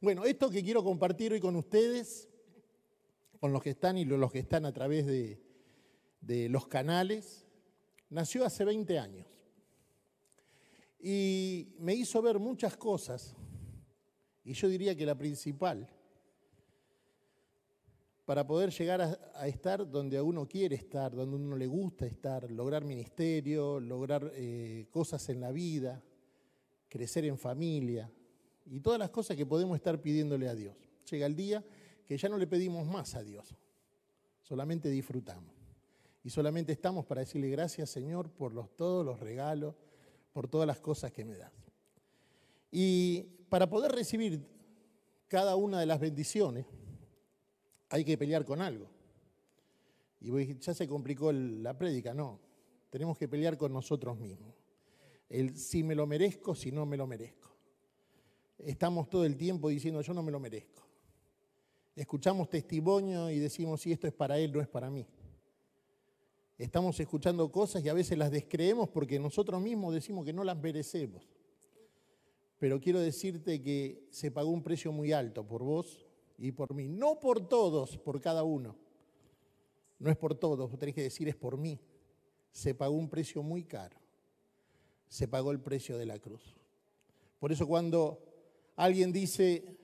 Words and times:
Bueno, 0.00 0.24
esto 0.24 0.48
que 0.48 0.62
quiero 0.62 0.84
compartir 0.84 1.32
hoy 1.32 1.40
con 1.40 1.56
ustedes, 1.56 2.28
con 3.40 3.52
los 3.52 3.60
que 3.60 3.70
están 3.70 3.98
y 3.98 4.04
los 4.04 4.30
que 4.30 4.38
están 4.38 4.64
a 4.64 4.72
través 4.72 5.06
de, 5.06 6.48
los 6.48 6.68
canales, 6.68 7.44
nació 8.08 8.44
hace 8.44 8.64
20 8.64 8.96
años. 8.96 9.26
Y 11.00 11.74
me 11.80 11.94
hizo 11.94 12.22
ver 12.22 12.38
muchas 12.38 12.76
cosas, 12.76 13.34
y 14.44 14.52
yo 14.52 14.68
diría 14.68 14.94
que 14.94 15.04
la 15.04 15.18
principal, 15.18 15.88
para 18.24 18.46
poder 18.46 18.70
llegar 18.70 19.00
a, 19.34 19.48
estar 19.48 19.90
donde 19.90 20.20
uno 20.20 20.46
quiere 20.46 20.76
estar, 20.76 21.12
donde 21.12 21.34
uno 21.34 21.56
le 21.56 21.66
gusta 21.66 22.06
estar, 22.06 22.48
lograr 22.52 22.84
ministerio, 22.84 23.80
lograr 23.80 24.30
eh, 24.34 24.86
cosas 24.92 25.28
en 25.28 25.40
la 25.40 25.50
vida, 25.50 26.04
crecer 26.88 27.24
en 27.24 27.36
familia 27.36 28.12
y 28.70 28.80
todas 28.80 28.98
las 28.98 29.10
cosas 29.10 29.36
que 29.36 29.46
podemos 29.46 29.76
estar 29.76 30.00
pidiéndole 30.00 30.48
a 30.48 30.54
Dios. 30.54 30.76
Llega 31.10 31.26
el 31.26 31.34
día 31.34 31.64
que 32.06 32.16
ya 32.16 32.28
no 32.28 32.38
le 32.38 32.46
pedimos 32.46 32.86
más 32.86 33.14
a 33.14 33.22
Dios, 33.22 33.54
solamente 34.42 34.90
disfrutamos. 34.90 35.54
Y 36.24 36.30
solamente 36.30 36.72
estamos 36.72 37.06
para 37.06 37.20
decirle 37.20 37.48
gracias 37.48 37.90
Señor 37.90 38.30
por 38.30 38.52
los, 38.52 38.74
todos 38.76 39.04
los 39.04 39.20
regalos, 39.20 39.74
por 40.32 40.48
todas 40.48 40.66
las 40.66 40.80
cosas 40.80 41.12
que 41.12 41.24
me 41.24 41.36
das. 41.36 41.52
Y 42.70 43.22
para 43.48 43.68
poder 43.70 43.92
recibir 43.92 44.46
cada 45.26 45.56
una 45.56 45.80
de 45.80 45.86
las 45.86 46.00
bendiciones, 46.00 46.66
hay 47.88 48.04
que 48.04 48.18
pelear 48.18 48.44
con 48.44 48.60
algo. 48.60 48.90
Y 50.20 50.58
ya 50.58 50.74
se 50.74 50.86
complicó 50.86 51.32
la 51.32 51.78
prédica, 51.78 52.12
no. 52.12 52.40
Tenemos 52.90 53.16
que 53.16 53.28
pelear 53.28 53.56
con 53.56 53.72
nosotros 53.72 54.18
mismos. 54.18 54.54
El 55.28 55.56
si 55.56 55.82
me 55.82 55.94
lo 55.94 56.06
merezco, 56.06 56.54
si 56.54 56.72
no 56.72 56.86
me 56.86 56.96
lo 56.96 57.06
merezco. 57.06 57.57
Estamos 58.58 59.08
todo 59.08 59.24
el 59.24 59.36
tiempo 59.36 59.68
diciendo 59.68 60.00
yo 60.02 60.12
no 60.12 60.22
me 60.22 60.32
lo 60.32 60.40
merezco. 60.40 60.82
Escuchamos 61.94 62.48
testimonio 62.48 63.30
y 63.30 63.38
decimos 63.38 63.80
si 63.80 63.92
esto 63.92 64.06
es 64.06 64.12
para 64.12 64.38
él, 64.38 64.52
no 64.52 64.60
es 64.60 64.68
para 64.68 64.90
mí. 64.90 65.06
Estamos 66.56 66.98
escuchando 66.98 67.50
cosas 67.52 67.84
y 67.84 67.88
a 67.88 67.94
veces 67.94 68.18
las 68.18 68.30
descreemos 68.30 68.88
porque 68.88 69.18
nosotros 69.18 69.60
mismos 69.60 69.94
decimos 69.94 70.24
que 70.24 70.32
no 70.32 70.42
las 70.42 70.56
merecemos. 70.56 71.28
Pero 72.58 72.80
quiero 72.80 72.98
decirte 72.98 73.62
que 73.62 74.08
se 74.10 74.32
pagó 74.32 74.50
un 74.50 74.62
precio 74.62 74.90
muy 74.90 75.12
alto 75.12 75.46
por 75.46 75.62
vos 75.62 76.04
y 76.36 76.50
por 76.50 76.74
mí. 76.74 76.88
No 76.88 77.20
por 77.20 77.48
todos, 77.48 77.96
por 77.98 78.20
cada 78.20 78.42
uno. 78.42 78.76
No 80.00 80.10
es 80.10 80.16
por 80.16 80.34
todos, 80.34 80.70
vos 80.70 80.78
tenés 80.78 80.94
que 80.94 81.02
decir 81.02 81.28
es 81.28 81.36
por 81.36 81.56
mí. 81.56 81.80
Se 82.50 82.74
pagó 82.74 82.96
un 82.96 83.08
precio 83.08 83.42
muy 83.42 83.64
caro. 83.64 83.96
Se 85.08 85.28
pagó 85.28 85.52
el 85.52 85.60
precio 85.60 85.96
de 85.96 86.06
la 86.06 86.18
cruz. 86.18 86.56
Por 87.38 87.52
eso 87.52 87.66
cuando 87.66 88.27
alguien 88.78 89.12
dice, 89.12 89.76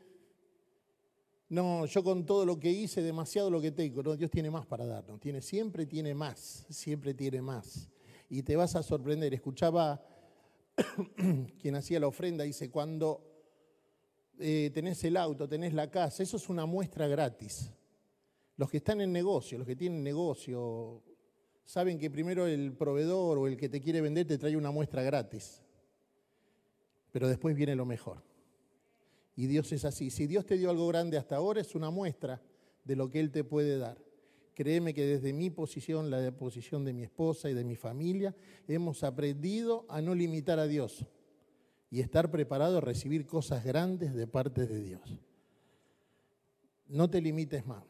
no, 1.48 1.84
yo 1.84 2.04
con 2.04 2.24
todo 2.24 2.46
lo 2.46 2.58
que 2.60 2.70
hice, 2.70 3.02
demasiado 3.02 3.50
lo 3.50 3.60
que 3.60 3.72
tengo. 3.72 4.02
No, 4.02 4.16
Dios 4.16 4.30
tiene 4.30 4.50
más 4.50 4.66
para 4.66 4.86
darnos. 4.86 5.20
Tiene, 5.20 5.42
siempre 5.42 5.84
tiene 5.84 6.14
más, 6.14 6.64
siempre 6.70 7.12
tiene 7.12 7.42
más. 7.42 7.90
Y 8.30 8.42
te 8.44 8.54
vas 8.54 8.76
a 8.76 8.84
sorprender. 8.84 9.34
Escuchaba 9.34 10.00
quien 11.60 11.74
hacía 11.74 11.98
la 11.98 12.06
ofrenda, 12.06 12.44
dice, 12.44 12.70
cuando 12.70 13.20
eh, 14.38 14.70
tenés 14.72 15.02
el 15.02 15.16
auto, 15.16 15.48
tenés 15.48 15.74
la 15.74 15.90
casa, 15.90 16.22
eso 16.22 16.36
es 16.36 16.48
una 16.48 16.64
muestra 16.64 17.08
gratis. 17.08 17.72
Los 18.56 18.70
que 18.70 18.76
están 18.76 19.00
en 19.00 19.12
negocio, 19.12 19.58
los 19.58 19.66
que 19.66 19.74
tienen 19.74 20.04
negocio, 20.04 21.02
saben 21.64 21.98
que 21.98 22.12
primero 22.12 22.46
el 22.46 22.72
proveedor 22.74 23.38
o 23.38 23.48
el 23.48 23.56
que 23.56 23.68
te 23.68 23.80
quiere 23.80 24.00
vender 24.00 24.24
te 24.24 24.38
trae 24.38 24.56
una 24.56 24.70
muestra 24.70 25.02
gratis. 25.02 25.62
Pero 27.10 27.26
después 27.26 27.56
viene 27.56 27.74
lo 27.74 27.86
mejor. 27.86 28.33
Y 29.36 29.46
Dios 29.46 29.72
es 29.72 29.84
así. 29.84 30.10
Si 30.10 30.26
Dios 30.26 30.46
te 30.46 30.56
dio 30.56 30.70
algo 30.70 30.86
grande 30.86 31.16
hasta 31.16 31.36
ahora, 31.36 31.60
es 31.60 31.74
una 31.74 31.90
muestra 31.90 32.40
de 32.84 32.96
lo 32.96 33.10
que 33.10 33.20
Él 33.20 33.30
te 33.30 33.42
puede 33.42 33.78
dar. 33.78 33.98
Créeme 34.54 34.94
que 34.94 35.04
desde 35.04 35.32
mi 35.32 35.50
posición, 35.50 36.10
la 36.10 36.30
posición 36.30 36.84
de 36.84 36.92
mi 36.92 37.02
esposa 37.02 37.50
y 37.50 37.54
de 37.54 37.64
mi 37.64 37.74
familia, 37.74 38.36
hemos 38.68 39.02
aprendido 39.02 39.84
a 39.88 40.00
no 40.00 40.14
limitar 40.14 40.60
a 40.60 40.68
Dios 40.68 41.04
y 41.90 42.00
estar 42.00 42.30
preparado 42.30 42.78
a 42.78 42.80
recibir 42.80 43.26
cosas 43.26 43.64
grandes 43.64 44.14
de 44.14 44.26
parte 44.28 44.66
de 44.66 44.80
Dios. 44.80 45.18
No 46.86 47.10
te 47.10 47.20
limites 47.20 47.66
más. 47.66 47.84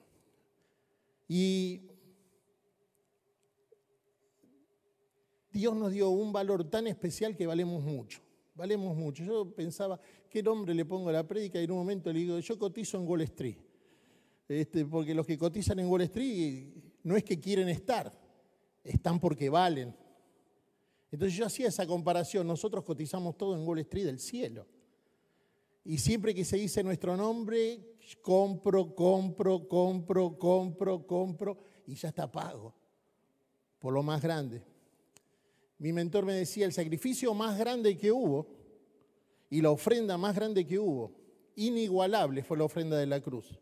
Y 1.28 1.82
Dios 5.52 5.76
nos 5.76 5.92
dio 5.92 6.08
un 6.08 6.32
valor 6.32 6.64
tan 6.64 6.86
especial 6.86 7.36
que 7.36 7.46
valemos 7.46 7.82
mucho 7.82 8.23
valemos 8.54 8.96
mucho. 8.96 9.24
Yo 9.24 9.54
pensaba, 9.54 10.00
¿qué 10.30 10.42
nombre 10.42 10.74
le 10.74 10.84
pongo 10.84 11.08
a 11.08 11.12
la 11.12 11.26
prédica? 11.26 11.60
Y 11.60 11.64
en 11.64 11.70
un 11.72 11.78
momento 11.78 12.12
le 12.12 12.20
digo, 12.20 12.38
yo 12.38 12.58
cotizo 12.58 12.98
en 12.98 13.06
Wall 13.06 13.22
Street. 13.22 13.58
Este, 14.48 14.84
porque 14.84 15.14
los 15.14 15.26
que 15.26 15.38
cotizan 15.38 15.78
en 15.78 15.86
Wall 15.86 16.02
Street 16.02 16.66
no 17.02 17.16
es 17.16 17.24
que 17.24 17.40
quieren 17.40 17.68
estar, 17.68 18.12
están 18.82 19.18
porque 19.18 19.48
valen. 19.48 19.94
Entonces 21.10 21.36
yo 21.36 21.46
hacía 21.46 21.68
esa 21.68 21.86
comparación, 21.86 22.46
nosotros 22.46 22.84
cotizamos 22.84 23.36
todo 23.36 23.54
en 23.54 23.66
Wall 23.66 23.78
Street 23.80 24.06
del 24.06 24.20
cielo. 24.20 24.66
Y 25.84 25.98
siempre 25.98 26.34
que 26.34 26.44
se 26.44 26.56
dice 26.56 26.82
nuestro 26.82 27.16
nombre, 27.16 27.96
compro, 28.22 28.94
compro, 28.94 29.68
compro, 29.68 30.38
compro, 30.38 31.06
compro, 31.06 31.58
y 31.86 31.94
ya 31.94 32.08
está 32.08 32.30
pago, 32.30 32.74
por 33.78 33.92
lo 33.92 34.02
más 34.02 34.22
grande 34.22 34.73
mi 35.84 35.92
mentor 35.92 36.24
me 36.24 36.32
decía, 36.32 36.64
el 36.64 36.72
sacrificio 36.72 37.34
más 37.34 37.58
grande 37.58 37.98
que 37.98 38.10
hubo 38.10 38.46
y 39.50 39.60
la 39.60 39.70
ofrenda 39.70 40.16
más 40.16 40.34
grande 40.34 40.66
que 40.66 40.78
hubo, 40.78 41.12
inigualable 41.56 42.42
fue 42.42 42.56
la 42.56 42.64
ofrenda 42.64 42.96
de 42.96 43.04
la 43.04 43.20
cruz. 43.20 43.60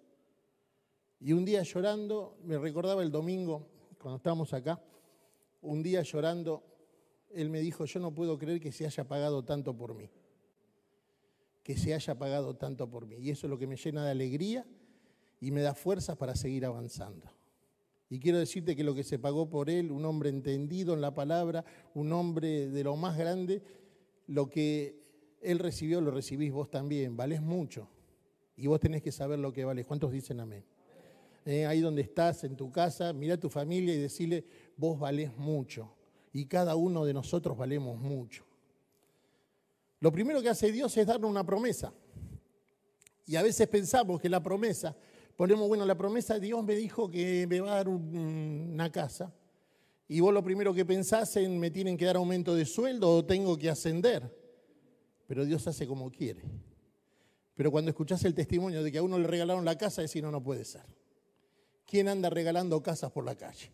Y 1.19 1.33
un 1.33 1.45
día 1.45 1.65
llorando, 1.65 2.39
me 2.45 2.59
recordaba 2.59 3.03
el 3.03 3.11
domingo, 3.11 3.67
cuando 3.99 4.19
estábamos 4.19 4.53
acá, 4.53 4.81
un 5.63 5.83
día 5.83 6.03
llorando, 6.03 6.63
él 7.29 7.51
me 7.51 7.59
dijo, 7.59 7.87
yo 7.87 7.99
no 7.99 8.15
puedo 8.15 8.39
creer 8.39 8.61
que 8.61 8.71
se 8.71 8.87
haya 8.87 9.03
pagado 9.03 9.45
tanto 9.45 9.77
por 9.77 9.93
mí, 9.93 10.09
que 11.65 11.77
se 11.77 11.93
haya 11.93 12.17
pagado 12.17 12.55
tanto 12.55 12.89
por 12.89 13.05
mí. 13.05 13.17
Y 13.17 13.31
eso 13.31 13.49
es 13.49 13.51
lo 13.51 13.59
que 13.59 13.67
me 13.67 13.75
llena 13.75 14.05
de 14.05 14.13
alegría 14.13 14.65
y 15.41 15.51
me 15.51 15.61
da 15.61 15.75
fuerzas 15.75 16.17
para 16.17 16.37
seguir 16.37 16.67
avanzando. 16.67 17.27
Y 18.13 18.21
quiero 18.21 18.39
decirte 18.39 18.77
que 18.77 18.85
lo 18.85 18.95
que 18.95 19.05
se 19.05 19.19
pagó 19.19 19.49
por 19.49 19.71
él, 19.71 19.91
un 19.91 20.05
hombre 20.05 20.29
entendido 20.29 20.93
en 20.93 21.01
la 21.01 21.15
palabra, 21.15 21.65
un 21.95 22.13
hombre 22.13 22.69
de 22.69 22.85
lo 22.85 22.95
más 22.95 23.17
grande, 23.17 23.63
lo 24.27 24.51
que 24.51 25.01
él 25.41 25.59
recibió 25.59 25.99
lo 26.03 26.11
recibís 26.11 26.53
vos 26.53 26.69
también. 26.71 27.17
Valés 27.17 27.41
mucho. 27.41 27.89
Y 28.55 28.67
vos 28.67 28.81
tenés 28.81 29.01
que 29.01 29.13
saber 29.13 29.39
lo 29.39 29.51
que 29.51 29.65
vales. 29.65 29.87
¿Cuántos 29.87 30.13
dicen 30.13 30.41
amén? 30.41 30.63
Eh, 31.47 31.65
ahí 31.65 31.81
donde 31.81 32.03
estás, 32.03 32.45
en 32.45 32.55
tu 32.55 32.71
casa, 32.71 33.15
mira 33.15 33.37
a 33.37 33.41
tu 33.41 33.49
familia 33.49 33.95
y 33.95 33.99
decirle, 33.99 34.45
vos 34.77 34.99
valés 34.99 35.35
mucho. 35.39 35.95
Y 36.35 36.45
cada 36.45 36.77
uno 36.77 37.07
de 37.07 37.15
nosotros 37.15 37.57
valemos 37.57 37.99
mucho. 37.99 38.45
Lo 40.01 40.13
primero 40.13 40.43
que 40.43 40.51
hace 40.51 40.71
Dios 40.71 40.95
es 40.99 41.07
darnos 41.07 41.31
una 41.31 41.47
promesa. 41.47 41.95
Y 43.25 43.37
a 43.37 43.43
veces 43.43 43.67
pensamos 43.69 44.21
que 44.21 44.29
la 44.29 44.43
promesa 44.43 44.95
ponemos, 45.37 45.69
bueno, 45.69 45.85
la 45.87 45.97
promesa 45.97 46.39
Dios 46.39 46.63
me 46.65 46.75
dijo 46.75 47.11
que 47.11 47.47
me 47.49 47.61
va 47.61 47.73
a 47.73 47.77
dar 47.77 47.89
una 47.89 48.91
casa. 48.91 49.33
Y 50.09 50.21
vos 50.21 50.35
lo 50.35 50.43
primero 50.43 50.75
que 50.75 50.85
pensás 50.85 51.37
en 51.37 51.59
me 51.59 51.71
tienen 51.71 51.97
que 51.97 52.05
dar 52.05 52.17
aumento 52.17 52.55
de 52.55 52.67
sueldo 52.67 53.11
o 53.11 53.25
tengo 53.25 53.57
que 53.59 53.71
ascender. 53.71 54.37
Pero 55.27 55.45
Dios 55.45 55.67
hace 55.67 55.87
como 55.87 56.11
quiere. 56.11 56.43
Pero 57.55 57.71
cuando 57.71 57.91
escuchás 57.91 58.25
el 58.25 58.35
testimonio 58.35 58.83
de 58.83 58.91
que 58.91 58.99
a 58.99 59.03
uno 59.03 59.19
le 59.19 59.27
regalaron 59.27 59.65
la 59.65 59.77
casa, 59.77 60.03
decís, 60.03 60.23
no, 60.23 60.31
no 60.31 60.43
puede 60.43 60.65
ser. 60.65 60.83
¿Quién 61.87 62.09
anda 62.09 62.31
regalando 62.31 62.83
casas 62.83 63.11
por 63.11 63.25
la 63.25 63.35
calle? 63.37 63.73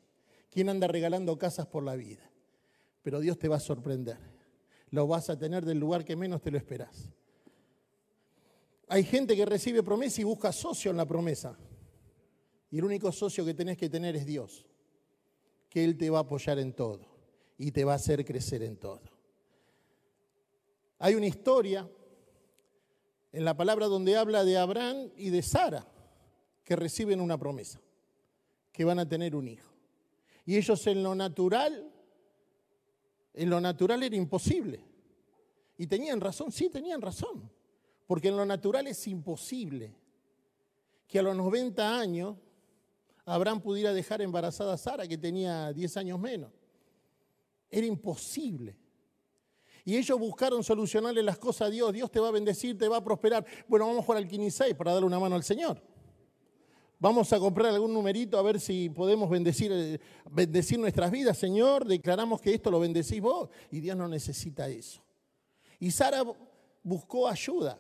¿Quién 0.51 0.69
anda 0.69 0.87
regalando 0.87 1.39
casas 1.39 1.67
por 1.67 1.83
la 1.83 1.95
vida? 1.97 2.31
Pero 3.03 3.21
Dios 3.21 3.39
te 3.39 3.49
va 3.49 3.57
a 3.57 3.61
sorprender. 3.61 4.19
Lo 4.91 5.07
vas 5.07 5.31
a 5.31 5.39
tener 5.39 5.65
del 5.65 5.79
lugar 5.79 6.05
que 6.05 6.17
menos 6.17 6.43
te 6.43 6.51
lo 6.51 6.59
esperás. 6.59 7.11
Hay 8.89 9.05
gente 9.05 9.37
que 9.37 9.45
recibe 9.45 9.83
promesa 9.83 10.21
y 10.21 10.25
busca 10.25 10.51
socio 10.53 10.91
en 10.91 10.97
la 10.97 11.07
promesa. 11.07 11.59
Y 12.71 12.79
el 12.79 12.85
único 12.85 13.13
socio 13.13 13.45
que 13.45 13.55
tenés 13.55 13.77
que 13.77 13.89
tener 13.89 14.17
es 14.17 14.27
Dios, 14.27 14.67
que 15.69 15.85
Él 15.85 15.97
te 15.97 16.11
va 16.11 16.19
a 16.19 16.23
apoyar 16.23 16.59
en 16.59 16.73
todo 16.73 17.01
y 17.59 17.71
te 17.73 17.85
va 17.85 17.93
a 17.93 17.97
hacer 17.97 18.25
crecer 18.25 18.63
en 18.63 18.77
todo. 18.77 19.03
Hay 20.99 21.15
una 21.15 21.27
historia 21.27 21.89
en 23.33 23.45
la 23.45 23.57
palabra 23.57 23.87
donde 23.87 24.17
habla 24.17 24.45
de 24.45 24.57
Abraham 24.57 25.11
y 25.17 25.31
de 25.31 25.43
Sara, 25.43 25.87
que 26.65 26.77
reciben 26.77 27.21
una 27.21 27.39
promesa, 27.39 27.81
que 28.73 28.85
van 28.85 28.99
a 28.99 29.09
tener 29.09 29.37
un 29.37 29.49
hijo. 29.49 29.71
Y 30.45 30.57
ellos 30.57 30.87
en 30.87 31.03
lo 31.03 31.15
natural, 31.15 31.93
en 33.35 33.51
lo 33.51 33.61
natural 33.61 34.03
era 34.03 34.17
imposible. 34.17 34.81
Y 35.77 35.87
tenían 35.87 36.21
razón, 36.21 36.51
sí, 36.51 36.71
tenían 36.71 37.01
razón. 37.01 37.51
Porque 38.09 38.29
en 38.29 38.39
lo 38.39 38.47
natural 38.47 38.87
es 38.87 39.07
imposible 39.07 39.95
que 41.07 41.19
a 41.19 41.23
los 41.23 41.37
90 41.37 42.01
años 42.01 42.37
Abraham 43.27 43.61
pudiera 43.61 43.93
dejar 43.93 44.23
embarazada 44.23 44.73
a 44.73 44.79
Sara, 44.79 45.07
que 45.07 45.19
tenía 45.19 45.75
10 45.75 45.99
años 45.99 46.19
menos. 46.19 46.51
Era 47.71 47.87
imposible. 47.87 48.75
Y 49.85 49.99
ellos 49.99 50.19
buscaron 50.19 50.65
solucionarle 50.65 51.23
las 51.23 51.39
cosas 51.39 51.69
a 51.69 51.71
Dios. 51.71 51.93
Dios 51.93 52.11
te 52.11 52.19
va 52.19 52.29
a 52.29 52.31
bendecir, 52.31 52.79
te 52.79 52.89
va 52.89 52.97
a 52.97 53.05
prosperar. 53.05 53.45
Bueno, 53.69 53.87
vamos 53.87 54.03
a 54.03 54.07
jugar 54.07 54.23
al 54.23 54.27
15 54.27 54.75
para 54.75 54.93
darle 54.93 55.07
una 55.07 55.21
mano 55.21 55.37
al 55.37 55.45
Señor. 55.45 55.83
Vamos 56.99 57.31
a 57.35 57.39
comprar 57.39 57.75
algún 57.75 57.93
numerito 57.93 58.39
a 58.39 58.43
ver 58.43 58.59
si 58.59 58.89
podemos 58.89 59.29
bendecir, 59.29 59.71
eh, 59.71 60.01
bendecir 60.31 60.79
nuestras 60.79 61.11
vidas. 61.11 61.37
Señor, 61.37 61.85
declaramos 61.85 62.41
que 62.41 62.55
esto 62.55 62.71
lo 62.71 62.81
bendecís 62.81 63.21
vos. 63.21 63.51
Y 63.71 63.81
Dios 63.81 63.99
no 63.99 64.09
necesita 64.09 64.67
eso. 64.67 65.03
Y 65.79 65.91
Sara 65.91 66.25
buscó 66.83 67.29
ayuda. 67.29 67.79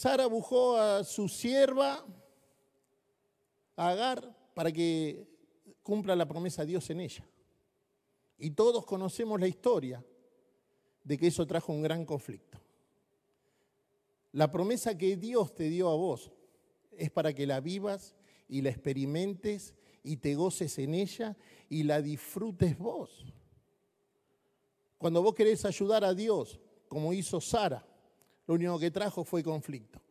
Sara 0.00 0.26
buscó 0.28 0.78
a 0.78 1.04
su 1.04 1.28
sierva, 1.28 2.02
Agar, 3.76 4.34
para 4.54 4.72
que 4.72 5.28
cumpla 5.82 6.16
la 6.16 6.26
promesa 6.26 6.62
de 6.62 6.68
Dios 6.68 6.88
en 6.88 7.02
ella. 7.02 7.28
Y 8.38 8.52
todos 8.52 8.86
conocemos 8.86 9.38
la 9.38 9.46
historia 9.46 10.02
de 11.04 11.18
que 11.18 11.26
eso 11.26 11.46
trajo 11.46 11.74
un 11.74 11.82
gran 11.82 12.06
conflicto. 12.06 12.58
La 14.32 14.50
promesa 14.50 14.96
que 14.96 15.18
Dios 15.18 15.54
te 15.54 15.64
dio 15.68 15.90
a 15.90 15.96
vos 15.96 16.30
es 16.92 17.10
para 17.10 17.34
que 17.34 17.46
la 17.46 17.60
vivas 17.60 18.14
y 18.48 18.62
la 18.62 18.70
experimentes 18.70 19.74
y 20.02 20.16
te 20.16 20.34
goces 20.34 20.78
en 20.78 20.94
ella 20.94 21.36
y 21.68 21.82
la 21.82 22.00
disfrutes 22.00 22.78
vos. 22.78 23.26
Cuando 24.96 25.22
vos 25.22 25.34
querés 25.34 25.66
ayudar 25.66 26.04
a 26.04 26.14
Dios, 26.14 26.58
como 26.88 27.12
hizo 27.12 27.38
Sara, 27.38 27.89
lo 28.50 28.56
único 28.56 28.80
que 28.80 28.90
trajo 28.90 29.22
fue 29.22 29.44
conflicto. 29.44 30.02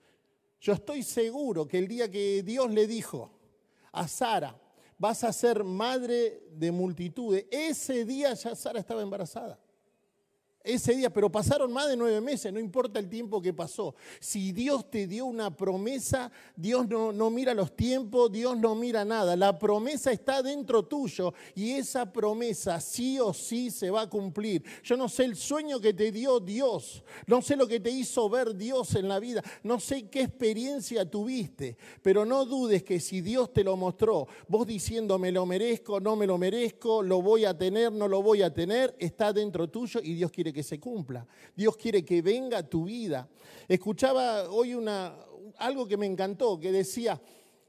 Yo 0.62 0.71
estoy 0.71 1.03
seguro 1.03 1.68
que 1.68 1.77
el 1.77 1.89
día 1.89 2.09
que 2.09 2.41
Dios 2.41 2.71
le 2.71 2.88
dijo 2.88 3.30
a 3.91 4.07
Sara, 4.07 4.57
vas 4.97 5.25
a 5.25 5.33
ser 5.33 5.65
madre 5.65 6.44
de 6.51 6.71
multitudes, 6.71 7.47
ese 7.51 8.06
día 8.06 8.33
ya 8.36 8.56
Sara 8.56 8.80
estaba 8.80 9.01
embarazada 9.01 9.59
ese 10.64 10.94
día, 10.94 11.10
pero 11.10 11.32
pasaron 11.32 11.72
más 11.72 11.88
de 11.88 11.96
nueve 11.96 12.20
meses, 12.20 12.52
no 12.52 12.60
importa 12.60 13.00
el 13.00 13.08
tiempo 13.08 13.42
que 13.42 13.54
pasó. 13.54 13.96
Si 14.20 14.52
Dios 14.52 14.90
te 14.90 15.08
dio 15.08 15.26
una 15.26 15.56
promesa, 15.56 16.32
Dios 16.56 16.88
no, 16.88 17.14
no, 17.14 17.30
mira 17.30 17.54
los 17.54 17.76
tiempos, 17.76 18.32
Dios 18.32 18.58
no 18.58 18.76
mira 18.76 19.06
nada. 19.06 19.36
La 19.36 19.58
promesa 19.58 20.12
está 20.12 20.44
dentro 20.44 20.84
tuyo 20.84 21.34
y 21.56 21.72
esa 21.72 22.12
promesa 22.12 22.80
sí 22.82 23.20
o 23.20 23.34
sí 23.34 23.72
se 23.72 23.90
va 23.90 24.02
a 24.02 24.10
cumplir. 24.10 24.64
Yo 24.84 24.98
no 24.98 25.08
sé 25.08 25.26
el 25.26 25.36
sueño 25.36 25.80
que 25.80 25.94
te 25.94 26.12
dio 26.12 26.40
Dios, 26.40 27.04
no 27.26 27.42
sé 27.42 27.56
lo 27.56 27.68
que 27.68 27.80
te 27.80 27.90
hizo 27.90 28.30
ver 28.30 28.56
Dios 28.56 28.96
en 28.96 29.08
la 29.08 29.20
vida, 29.20 29.42
no 29.64 29.80
sé 29.80 30.10
qué 30.10 30.24
experiencia 30.24 31.10
tuviste, 31.10 31.78
pero 32.02 32.26
no 32.26 32.46
dudes 32.46 32.84
que 32.84 33.00
si 33.00 33.22
Dios 33.22 33.54
te 33.54 33.64
lo 33.64 33.78
mostró, 33.78 34.28
vos 34.48 34.68
diciendo 34.68 35.18
me 35.18 35.32
lo 35.32 35.46
merezco, 35.46 36.00
no 36.00 36.16
me 36.16 36.28
lo 36.28 36.38
merezco, 36.38 37.02
lo 37.02 37.22
voy 37.22 37.46
a 37.46 37.58
tener, 37.58 37.92
no 37.92 38.08
lo 38.08 38.22
voy 38.22 38.42
a 38.42 38.54
tener, 38.54 38.94
está 39.00 39.32
dentro 39.32 39.70
tuyo 39.70 40.02
y 40.04 40.16
Dios 40.16 40.32
quiere 40.32 40.50
que 40.54 40.59
se 40.64 40.80
cumpla. 40.80 41.26
Dios 41.56 41.78
quiere 41.78 42.04
que 42.04 42.22
venga 42.22 42.64
tu 42.64 42.86
vida. 42.86 43.30
Escuchaba 43.68 44.50
hoy 44.50 44.74
una, 44.74 45.16
algo 45.58 45.88
que 45.88 45.98
me 45.98 46.06
encantó, 46.06 46.60
que 46.60 46.72
decía, 46.72 47.22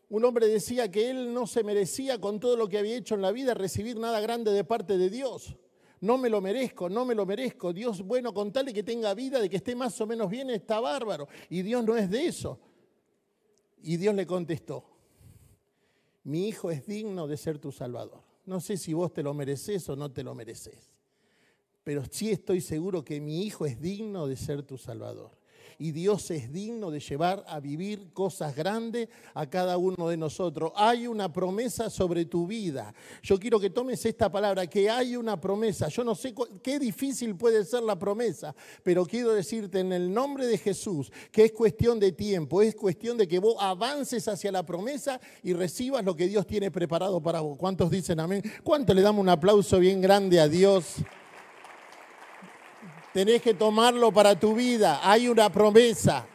un 0.08 0.24
hombre 0.24 0.48
decía 0.48 0.90
que 0.90 1.10
él 1.10 1.32
no 1.32 1.46
se 1.46 1.62
merecía 1.62 2.20
con 2.20 2.40
todo 2.40 2.56
lo 2.56 2.68
que 2.68 2.78
había 2.78 2.96
hecho 2.96 3.14
en 3.14 3.22
la 3.22 3.32
vida 3.32 3.54
recibir 3.54 3.98
nada 3.98 4.20
grande 4.20 4.52
de 4.52 4.64
parte 4.64 4.98
de 4.98 5.08
Dios. 5.08 5.56
No 6.00 6.16
me 6.16 6.30
lo 6.30 6.40
merezco, 6.40 6.88
no 6.88 7.04
me 7.04 7.14
lo 7.14 7.26
merezco. 7.26 7.72
Dios, 7.72 8.02
bueno, 8.02 8.32
con 8.32 8.52
tal 8.52 8.66
de 8.66 8.72
que 8.72 8.82
tenga 8.82 9.14
vida, 9.14 9.38
de 9.38 9.50
que 9.50 9.56
esté 9.56 9.76
más 9.76 10.00
o 10.00 10.06
menos 10.06 10.30
bien, 10.30 10.50
está 10.50 10.80
bárbaro. 10.80 11.28
Y 11.48 11.62
Dios 11.62 11.84
no 11.84 11.96
es 11.96 12.10
de 12.10 12.26
eso. 12.26 12.58
Y 13.82 13.96
Dios 13.98 14.14
le 14.14 14.26
contestó, 14.26 14.84
mi 16.24 16.48
hijo 16.48 16.70
es 16.70 16.86
digno 16.86 17.26
de 17.26 17.36
ser 17.36 17.58
tu 17.58 17.70
salvador. 17.70 18.22
No 18.46 18.60
sé 18.60 18.76
si 18.76 18.92
vos 18.94 19.12
te 19.12 19.22
lo 19.22 19.32
mereces 19.34 19.88
o 19.88 19.96
no 19.96 20.10
te 20.10 20.22
lo 20.22 20.34
mereces 20.34 20.90
pero 21.84 22.02
sí 22.10 22.30
estoy 22.30 22.60
seguro 22.60 23.04
que 23.04 23.20
mi 23.20 23.42
hijo 23.42 23.66
es 23.66 23.80
digno 23.80 24.26
de 24.26 24.36
ser 24.36 24.62
tu 24.62 24.78
salvador. 24.78 25.40
Y 25.80 25.92
Dios 25.92 26.30
es 26.30 26.52
digno 26.52 26.90
de 26.90 27.00
llevar 27.00 27.42
a 27.48 27.58
vivir 27.58 28.12
cosas 28.12 28.54
grandes 28.54 29.08
a 29.32 29.48
cada 29.48 29.78
uno 29.78 30.10
de 30.10 30.18
nosotros. 30.18 30.72
Hay 30.76 31.06
una 31.06 31.32
promesa 31.32 31.88
sobre 31.88 32.26
tu 32.26 32.46
vida. 32.46 32.92
Yo 33.22 33.40
quiero 33.40 33.58
que 33.58 33.70
tomes 33.70 34.04
esta 34.04 34.30
palabra, 34.30 34.66
que 34.66 34.90
hay 34.90 35.16
una 35.16 35.40
promesa. 35.40 35.88
Yo 35.88 36.04
no 36.04 36.14
sé 36.14 36.34
qué 36.62 36.78
difícil 36.78 37.34
puede 37.34 37.64
ser 37.64 37.82
la 37.82 37.98
promesa, 37.98 38.54
pero 38.82 39.06
quiero 39.06 39.32
decirte 39.32 39.80
en 39.80 39.94
el 39.94 40.12
nombre 40.12 40.46
de 40.46 40.58
Jesús 40.58 41.10
que 41.32 41.46
es 41.46 41.52
cuestión 41.52 41.98
de 41.98 42.12
tiempo, 42.12 42.60
es 42.60 42.74
cuestión 42.74 43.16
de 43.16 43.26
que 43.26 43.38
vos 43.38 43.56
avances 43.58 44.28
hacia 44.28 44.52
la 44.52 44.66
promesa 44.66 45.18
y 45.42 45.54
recibas 45.54 46.04
lo 46.04 46.14
que 46.14 46.28
Dios 46.28 46.46
tiene 46.46 46.70
preparado 46.70 47.22
para 47.22 47.40
vos. 47.40 47.56
¿Cuántos 47.56 47.90
dicen 47.90 48.20
amén? 48.20 48.42
¿Cuánto 48.62 48.92
le 48.92 49.00
damos 49.00 49.22
un 49.22 49.30
aplauso 49.30 49.78
bien 49.78 50.02
grande 50.02 50.40
a 50.40 50.46
Dios? 50.46 50.96
Tenés 53.12 53.42
que 53.42 53.54
tomarlo 53.54 54.12
para 54.12 54.38
tu 54.38 54.54
vida. 54.54 55.00
Hay 55.02 55.28
una 55.28 55.50
promesa. 55.50 56.26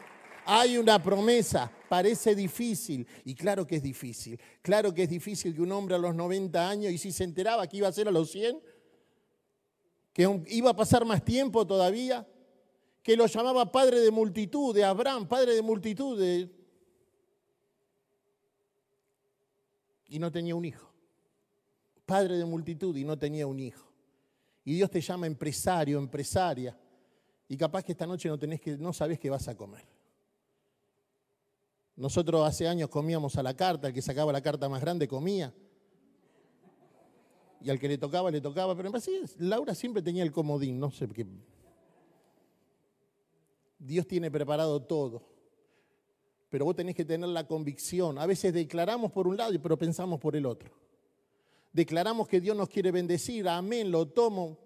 Hay 0.46 0.78
una 0.78 1.02
promesa. 1.02 1.72
Parece 1.88 2.36
difícil. 2.36 3.08
Y 3.24 3.34
claro 3.34 3.66
que 3.66 3.78
es 3.78 3.84
difícil. 3.84 4.40
Claro 4.62 4.94
que 4.94 5.04
es 5.04 5.10
difícil 5.10 5.56
que 5.56 5.62
un 5.62 5.72
hombre 5.72 5.96
a 5.96 5.98
los 5.98 6.14
90 6.14 6.70
años, 6.70 6.92
y 6.92 6.98
si 6.98 7.12
se 7.12 7.24
enteraba 7.24 7.68
que 7.68 7.78
iba 7.78 7.88
a 7.88 7.94
ser 7.94 8.08
a 8.08 8.12
los 8.12 8.30
100, 8.32 8.60
que 10.12 10.42
iba 10.48 10.72
a 10.72 10.76
pasar 10.76 11.06
más 11.06 11.24
tiempo 11.24 11.66
todavía, 11.66 12.28
que 13.02 13.16
lo 13.16 13.26
llamaba 13.28 13.72
padre 13.72 14.00
de 14.02 14.12
multitud, 14.12 14.74
de 14.76 14.84
Abraham, 14.84 15.28
padre 15.28 15.54
de 15.54 15.62
multitud, 15.62 16.22
y 20.08 20.20
no 20.20 20.32
tenía 20.32 20.56
un 20.56 20.66
hijo. 20.66 20.92
Padre 22.06 22.38
de 22.38 22.46
multitud 22.46 22.96
y 22.96 23.04
no 23.04 23.18
tenía 23.18 23.48
un 23.48 23.60
hijo 23.60 23.95
y 24.66 24.74
Dios 24.74 24.90
te 24.90 25.00
llama 25.00 25.28
empresario, 25.28 26.00
empresaria, 26.00 26.76
y 27.48 27.56
capaz 27.56 27.84
que 27.84 27.92
esta 27.92 28.08
noche 28.08 28.28
no, 28.28 28.40
tenés 28.40 28.60
que, 28.60 28.76
sabés 28.92 29.20
qué 29.20 29.30
vas 29.30 29.48
a 29.48 29.56
comer. 29.56 29.86
Nosotros 31.96 32.46
hace 32.46 32.68
años 32.68 32.90
comíamos 32.90 33.38
a 33.38 33.44
la 33.44 33.56
carta, 33.56 33.88
el 33.88 33.94
que 33.94 34.02
sacaba 34.02 34.34
la 34.34 34.42
carta 34.42 34.68
más 34.68 34.82
grande 34.82 35.08
comía. 35.08 35.54
Y 37.62 37.70
al 37.70 37.80
que 37.80 37.88
le 37.88 37.98
tocaba, 37.98 38.32
le 38.32 38.42
tocaba. 38.42 38.76
Pero 38.76 38.90
en 38.90 38.96
así, 38.96 39.22
Laura 39.38 39.74
siempre 39.76 40.02
tenía 40.02 40.24
el 40.24 40.32
comodín, 40.32 40.80
no 40.80 40.92
sé 40.92 41.08
qué. 41.08 41.26
Dios 43.78 44.08
tiene 44.08 44.30
preparado 44.30 44.82
todo. 44.82 45.24
Pero 46.50 46.66
vos 46.66 46.76
tenés 46.76 46.96
que 46.96 47.06
tener 47.06 47.30
la 47.30 47.48
convicción. 47.48 48.18
A 48.18 48.26
veces 48.26 48.54
declaramos 48.54 49.12
por 49.12 49.28
un 49.28 49.38
lado, 49.38 49.54
pero 49.62 49.78
pensamos 49.78 50.20
por 50.20 50.36
el 50.36 50.46
otro 50.46 50.85
declaramos 51.76 52.30
que 52.30 52.40
Dios 52.40 52.56
nos 52.56 52.70
quiere 52.70 52.90
bendecir, 52.90 53.50
amén, 53.50 53.92
lo 53.92 54.08
tomo, 54.08 54.58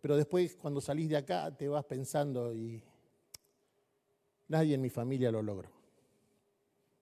pero 0.00 0.16
después 0.16 0.56
cuando 0.56 0.80
salís 0.80 1.10
de 1.10 1.18
acá 1.18 1.54
te 1.54 1.68
vas 1.68 1.84
pensando 1.84 2.54
y 2.54 2.82
nadie 4.48 4.74
en 4.74 4.80
mi 4.80 4.88
familia 4.88 5.30
lo 5.30 5.42
logró, 5.42 5.70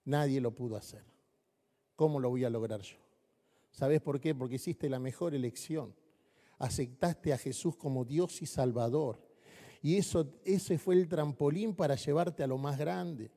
nadie 0.03 0.41
lo 0.41 0.51
pudo 0.51 0.75
hacer. 0.75 1.05
¿Cómo 1.95 2.19
lo 2.19 2.29
voy 2.29 2.43
a 2.43 2.49
lograr 2.49 2.81
yo? 2.81 2.97
¿Sabes 3.71 4.01
por 4.01 4.19
qué? 4.19 4.35
Porque 4.35 4.55
hiciste 4.55 4.89
la 4.89 4.99
mejor 4.99 5.33
elección. 5.33 5.95
Aceptaste 6.57 7.31
a 7.31 7.37
Jesús 7.37 7.77
como 7.77 8.03
Dios 8.03 8.41
y 8.41 8.45
Salvador. 8.45 9.21
Y 9.81 9.95
eso, 9.95 10.33
ese 10.43 10.77
fue 10.77 10.95
el 10.95 11.07
trampolín 11.07 11.73
para 11.73 11.95
llevarte 11.95 12.43
a 12.43 12.47
lo 12.47 12.57
más 12.57 12.77
grande. 12.77 13.31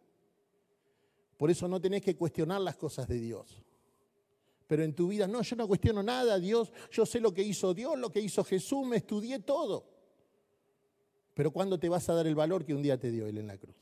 Por 1.36 1.48
eso 1.52 1.68
no 1.68 1.80
tenés 1.80 2.02
que 2.02 2.16
cuestionar 2.16 2.60
las 2.60 2.74
cosas 2.74 3.06
de 3.06 3.20
Dios 3.20 3.62
pero 4.68 4.84
en 4.84 4.94
tu 4.94 5.08
vida, 5.08 5.26
no, 5.26 5.40
yo 5.40 5.56
no 5.56 5.66
cuestiono 5.66 6.02
nada, 6.02 6.38
Dios, 6.38 6.70
yo 6.92 7.06
sé 7.06 7.20
lo 7.20 7.32
que 7.32 7.42
hizo 7.42 7.72
Dios, 7.72 7.98
lo 7.98 8.12
que 8.12 8.20
hizo 8.20 8.44
Jesús, 8.44 8.86
me 8.86 8.98
estudié 8.98 9.38
todo. 9.38 9.86
Pero 11.32 11.50
¿cuándo 11.50 11.80
te 11.80 11.88
vas 11.88 12.06
a 12.10 12.14
dar 12.14 12.26
el 12.26 12.34
valor 12.34 12.66
que 12.66 12.74
un 12.74 12.82
día 12.82 13.00
te 13.00 13.10
dio 13.10 13.26
Él 13.26 13.38
en 13.38 13.46
la 13.46 13.56
cruz? 13.56 13.74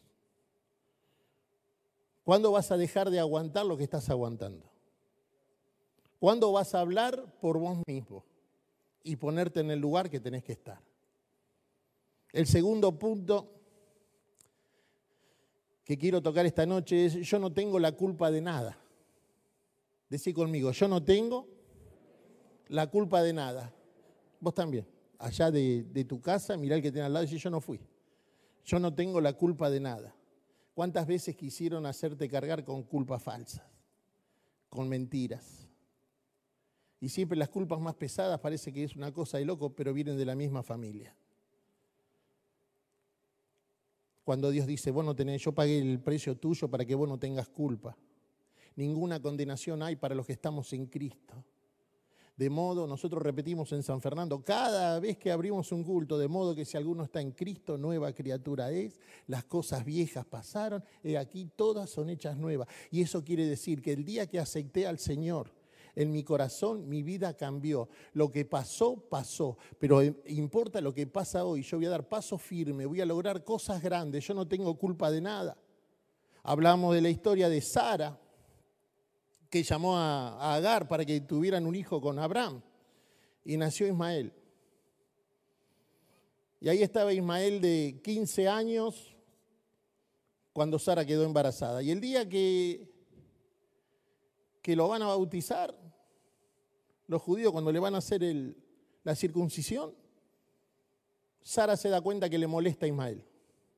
¿Cuándo 2.23 2.53
vas 2.53 2.71
a 2.71 2.77
dejar 2.77 3.11
de 3.11 3.19
aguantar 3.19 3.67
lo 3.67 3.77
que 3.77 3.83
estás 3.83 4.09
aguantando? 4.11 4.71
¿Cuándo 6.21 6.53
vas 6.53 6.73
a 6.75 6.81
hablar 6.81 7.37
por 7.41 7.59
vos 7.59 7.79
mismo 7.87 8.25
y 9.03 9.17
ponerte 9.17 9.61
en 9.61 9.73
el 9.73 9.81
lugar 9.81 10.09
que 10.09 10.21
tenés 10.21 10.45
que 10.45 10.53
estar? 10.53 10.81
El 12.33 12.47
segundo 12.47 12.97
punto 12.97 13.53
que 15.85 15.99
quiero 15.99 16.23
tocar 16.23 16.47
esta 16.47 16.65
noche 16.65 17.07
es, 17.07 17.15
yo 17.15 17.41
no 17.41 17.53
tengo 17.53 17.81
la 17.81 17.91
culpa 17.91 18.31
de 18.31 18.41
nada. 18.41 18.79
Decí 20.09 20.33
conmigo, 20.33 20.71
yo 20.71 20.87
no 20.87 21.03
tengo 21.03 21.49
la 22.69 22.89
culpa 22.89 23.23
de 23.23 23.33
nada. 23.33 23.73
Vos 24.41 24.55
también. 24.55 24.87
Allá 25.19 25.51
de, 25.51 26.05
tu 26.09 26.21
casa, 26.21 26.57
mirá 26.57 26.77
el 26.77 26.83
que 26.83 26.93
tiene 26.93 27.07
al 27.07 27.13
lado 27.13 27.25
y 27.25 27.29
dice, 27.29 27.43
yo 27.43 27.51
no 27.51 27.61
fui. 27.61 27.81
Yo 28.65 28.79
no 28.79 28.95
tengo 28.95 29.21
la 29.21 29.33
culpa 29.33 29.71
de 29.71 29.81
nada. 29.81 30.15
¿Cuántas 30.75 31.07
veces 31.07 31.35
quisieron 31.37 31.87
hacerte 31.87 32.29
cargar 32.29 32.65
con 32.65 32.83
culpas 32.83 33.23
falsas? 33.23 33.65
Con 34.69 34.89
mentiras. 34.89 35.67
Y 37.01 37.09
siempre 37.09 37.39
las 37.39 37.49
culpas 37.49 37.81
más 37.81 37.95
pesadas 37.95 38.39
parece 38.41 38.73
que 38.73 38.85
es 38.85 38.95
una 38.95 39.13
cosa 39.13 39.39
de 39.39 39.45
loco, 39.45 39.75
pero 39.75 39.93
vienen 39.93 40.19
de 40.19 40.25
la 40.25 40.35
misma 40.35 40.63
familia. 40.63 41.17
Cuando 44.23 44.51
Dios 44.51 44.67
dice, 44.67 44.91
vos 44.91 45.05
no 45.05 45.15
yo 45.15 45.53
pagué 45.53 45.79
el 45.79 46.01
precio 46.01 46.37
tuyo 46.37 46.69
para 46.69 46.85
que 46.85 46.95
vos 46.95 47.09
no 47.09 47.19
tengas 47.19 47.49
culpa 47.49 47.97
ninguna 48.77 49.21
condenación 49.21 49.83
hay 49.83 49.97
para 49.97 50.15
los 50.15 50.27
que 50.27 50.33
estamos 50.33 50.73
en 50.73 50.87
Cristo. 50.87 51.45
De 52.37 52.51
modo, 52.51 52.87
nosotros 52.87 53.23
repetimos 53.23 53.73
en 53.73 53.83
San 53.83 54.03
Fernando, 54.03 54.45
cada 54.45 55.01
vez 55.01 55.17
que 55.17 55.33
abrimos 55.33 55.73
un 55.73 55.83
culto, 55.83 56.19
de 56.19 56.29
modo 56.29 56.55
que 56.55 56.67
si 56.67 56.77
alguno 56.77 57.05
está 57.05 57.23
en 57.23 57.33
Cristo, 57.33 57.79
nueva 57.79 58.13
criatura 58.13 58.71
es, 58.71 59.01
las 59.27 59.45
cosas 59.45 59.87
viejas 59.87 60.27
pasaron, 60.27 60.85
y 61.03 61.15
aquí 61.15 61.51
todas 61.57 61.89
son 61.89 62.11
hechas 62.11 62.37
nuevas. 62.37 62.69
Y 62.91 63.01
eso 63.01 63.25
quiere 63.25 63.47
decir 63.47 63.81
que 63.81 63.95
el 63.95 64.05
día 64.05 64.27
que 64.27 64.39
acepté 64.39 64.87
al 64.87 64.99
Señor, 64.99 65.51
en 65.95 66.13
mi 66.13 66.23
corazón 66.23 66.87
mi 66.87 67.03
vida 67.03 67.35
cambió. 67.35 67.89
Lo 68.13 68.31
que 68.31 68.45
pasó, 68.45 68.97
pasó. 68.97 69.57
Pero 69.79 70.03
importa 70.03 70.83
lo 70.83 70.93
que 70.93 71.07
pasa 71.07 71.47
hoy. 71.47 71.63
Yo 71.63 71.79
voy 71.79 71.87
a 71.87 71.91
dar 71.91 72.07
paso 72.07 72.37
firme, 72.37 72.85
voy 72.85 73.01
a 73.01 73.07
lograr 73.07 73.43
cosas 73.43 73.83
grandes. 73.83 74.27
Yo 74.27 74.35
no 74.35 74.47
tengo 74.47 74.77
culpa 74.77 75.11
de 75.11 75.23
nada. 75.23 75.57
Hablamos 76.43 76.95
de 76.95 77.01
la 77.01 77.09
historia 77.09 77.49
de 77.49 77.63
Sara, 77.63 78.21
que 79.57 79.63
llamó 79.63 79.97
a, 79.97 80.55
Agar 80.55 80.87
para 80.87 81.05
que 81.05 81.21
tuvieran 81.23 81.67
un 81.67 81.75
hijo 81.75 81.99
con 82.01 82.19
Abraham. 82.19 82.61
Y 83.45 83.57
nació 83.57 83.87
Ismael. 83.87 84.33
Y 86.61 86.69
ahí 86.69 86.83
estaba 86.83 87.13
Ismael 87.13 87.61
de 87.61 88.01
15 88.03 88.49
años 88.49 89.17
cuando 90.53 90.79
Sara 90.79 91.07
quedó 91.07 91.25
embarazada. 91.25 91.83
Y 91.83 91.91
el 91.91 92.01
día 92.01 92.29
que, 92.29 92.91
que 94.61 94.77
lo 94.77 94.89
van 94.89 95.03
a 95.03 95.07
bautizar, 95.07 95.75
los 97.07 97.23
judíos 97.23 97.53
cuando 97.53 97.73
le 97.73 97.79
van 97.79 97.95
a 97.95 97.99
hacer 97.99 98.23
la 99.05 99.15
circuncisión, 99.15 99.95
Sara 101.43 101.77
se 101.77 101.89
da 101.89 102.01
cuenta 102.01 102.29
que 102.29 102.39
le 102.39 102.47
molesta 102.47 102.85
a 102.85 102.89
Ismael 102.89 103.25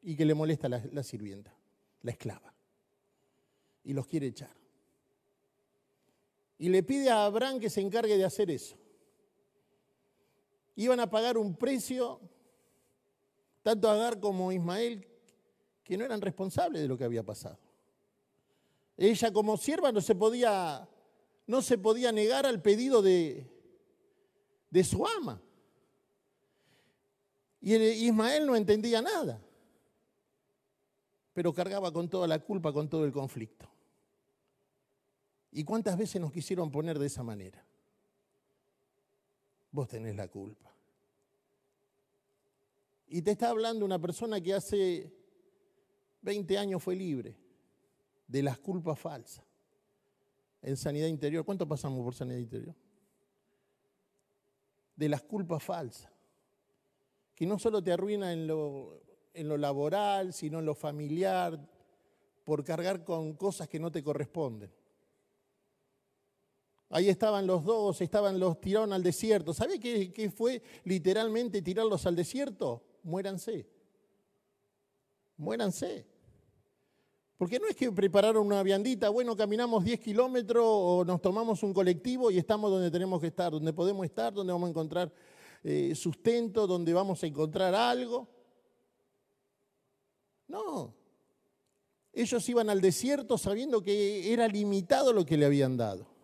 y 0.02 0.16
que 0.16 0.24
le 0.24 0.34
molesta 0.34 0.68
la, 0.68 0.82
la 0.92 1.02
sirvienta, 1.02 1.54
la 2.02 2.10
esclava. 2.10 2.54
Y 3.84 3.92
los 3.92 4.06
quiere 4.06 4.28
echar 4.28 4.57
y 6.58 6.68
le 6.68 6.82
pide 6.82 7.08
a 7.08 7.24
Abraham 7.24 7.60
que 7.60 7.70
se 7.70 7.80
encargue 7.80 8.16
de 8.16 8.24
hacer 8.24 8.50
eso. 8.50 8.76
Iban 10.74 11.00
a 11.00 11.08
pagar 11.08 11.38
un 11.38 11.56
precio, 11.56 12.20
tanto 13.62 13.88
Agar 13.88 14.18
como 14.18 14.50
Ismael, 14.52 15.06
que 15.84 15.96
no 15.96 16.04
eran 16.04 16.20
responsables 16.20 16.82
de 16.82 16.88
lo 16.88 16.98
que 16.98 17.04
había 17.04 17.22
pasado. 17.22 17.58
Ella 18.96 19.32
como 19.32 19.56
sierva 19.56 19.92
no 19.92 20.00
se 20.00 20.16
podía, 20.16 20.88
no 21.46 21.62
se 21.62 21.78
podía 21.78 22.10
negar 22.10 22.44
al 22.44 22.60
pedido 22.60 23.00
de, 23.00 23.48
de 24.70 24.84
su 24.84 25.06
ama. 25.06 25.40
Y 27.60 27.74
Ismael 27.74 28.46
no 28.46 28.56
entendía 28.56 29.00
nada, 29.00 29.40
pero 31.32 31.52
cargaba 31.52 31.92
con 31.92 32.08
toda 32.08 32.26
la 32.26 32.40
culpa, 32.40 32.72
con 32.72 32.88
todo 32.88 33.04
el 33.04 33.12
conflicto. 33.12 33.68
¿Y 35.50 35.64
cuántas 35.64 35.96
veces 35.96 36.20
nos 36.20 36.32
quisieron 36.32 36.70
poner 36.70 36.98
de 36.98 37.06
esa 37.06 37.22
manera? 37.22 37.64
Vos 39.70 39.88
tenés 39.88 40.16
la 40.16 40.28
culpa. 40.28 40.72
Y 43.06 43.22
te 43.22 43.30
está 43.30 43.50
hablando 43.50 43.84
una 43.84 43.98
persona 43.98 44.40
que 44.40 44.54
hace 44.54 45.12
20 46.22 46.58
años 46.58 46.82
fue 46.82 46.94
libre 46.94 47.36
de 48.26 48.42
las 48.42 48.58
culpas 48.58 48.98
falsas 48.98 49.44
en 50.62 50.76
sanidad 50.76 51.06
interior. 51.06 51.44
¿Cuánto 51.44 51.66
pasamos 51.66 52.04
por 52.04 52.14
sanidad 52.14 52.38
interior? 52.38 52.74
De 54.96 55.08
las 55.08 55.22
culpas 55.22 55.62
falsas, 55.62 56.10
que 57.34 57.46
no 57.46 57.58
solo 57.58 57.82
te 57.82 57.92
arruina 57.92 58.32
en 58.32 58.46
lo, 58.46 59.00
en 59.32 59.48
lo 59.48 59.56
laboral, 59.56 60.32
sino 60.32 60.58
en 60.58 60.66
lo 60.66 60.74
familiar, 60.74 61.58
por 62.44 62.64
cargar 62.64 63.04
con 63.04 63.34
cosas 63.34 63.68
que 63.68 63.78
no 63.78 63.92
te 63.92 64.02
corresponden. 64.02 64.70
Ahí 66.90 67.10
estaban 67.10 67.46
los 67.46 67.64
dos, 67.64 68.00
estaban 68.00 68.40
los 68.40 68.60
tiraron 68.60 68.92
al 68.92 69.02
desierto. 69.02 69.52
¿Sabe 69.52 69.78
qué, 69.78 70.32
fue 70.34 70.62
literalmente 70.84 71.60
tirarlos 71.60 72.06
al 72.06 72.16
desierto? 72.16 72.82
Muéranse. 73.02 73.66
Muéranse. 75.36 76.06
Porque 77.36 77.60
no 77.60 77.68
es 77.68 77.76
que 77.76 77.92
prepararon 77.92 78.46
una 78.46 78.62
viandita, 78.62 79.10
bueno, 79.10 79.36
caminamos 79.36 79.84
10 79.84 80.00
kilómetros 80.00 80.64
o 80.66 81.04
nos 81.04 81.20
tomamos 81.20 81.62
un 81.62 81.72
colectivo 81.72 82.30
y 82.30 82.38
estamos 82.38 82.70
donde 82.70 82.90
tenemos 82.90 83.20
que 83.20 83.28
estar, 83.28 83.52
donde 83.52 83.72
podemos 83.72 84.04
estar, 84.04 84.32
donde 84.32 84.52
vamos 84.52 84.66
a 84.66 84.70
encontrar 84.70 85.12
eh, 85.62 85.94
sustento, 85.94 86.66
donde 86.66 86.92
vamos 86.92 87.22
a 87.22 87.26
encontrar 87.26 87.74
algo. 87.74 88.26
No. 90.48 90.94
Ellos 92.12 92.48
iban 92.48 92.70
al 92.70 92.80
desierto 92.80 93.38
sabiendo 93.38 93.82
que 93.82 94.32
era 94.32 94.48
limitado 94.48 95.12
lo 95.12 95.24
que 95.24 95.36
le 95.36 95.46
habían 95.46 95.76
dado. 95.76 96.17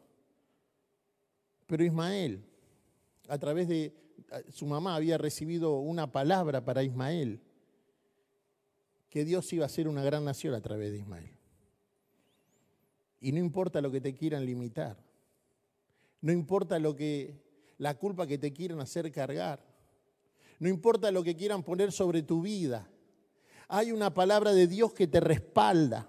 Pero 1.67 1.85
Ismael, 1.85 2.45
a 3.29 3.39
través 3.39 3.69
de 3.69 3.95
su 4.51 4.67
mamá, 4.67 4.97
había 4.97 5.19
recibido 5.19 5.79
una 5.79 6.11
palabra 6.13 6.65
para 6.65 6.83
Ismael, 6.83 7.41
que 9.09 9.25
Dios 9.25 9.53
iba 9.53 9.65
a 9.65 9.69
ser 9.69 9.87
una 9.89 10.03
gran 10.03 10.25
nación 10.25 10.55
a 10.55 10.61
través 10.61 10.91
de 10.93 10.99
Ismael. 10.99 11.31
Y 13.21 13.33
no 13.33 13.39
importa 13.39 13.81
lo 13.81 13.91
que 13.91 14.01
te 14.01 14.15
quieran 14.15 14.45
limitar, 14.45 14.97
no 16.21 16.33
importa 16.33 16.79
lo 16.79 16.95
que 16.97 17.43
la 17.79 17.95
culpa 17.99 18.27
que 18.27 18.39
te 18.39 18.53
quieran 18.53 18.81
hacer 18.81 19.11
cargar, 19.13 19.65
no 20.59 20.69
importa 20.69 21.11
lo 21.11 21.23
que 21.23 21.37
quieran 21.37 21.63
poner 21.63 21.93
sobre 21.93 22.23
tu 22.23 22.43
vida. 22.43 22.89
Hay 23.69 23.93
una 23.93 24.13
palabra 24.13 24.53
de 24.53 24.67
Dios 24.67 24.93
que 24.93 25.07
te 25.07 25.21
respalda. 25.21 26.09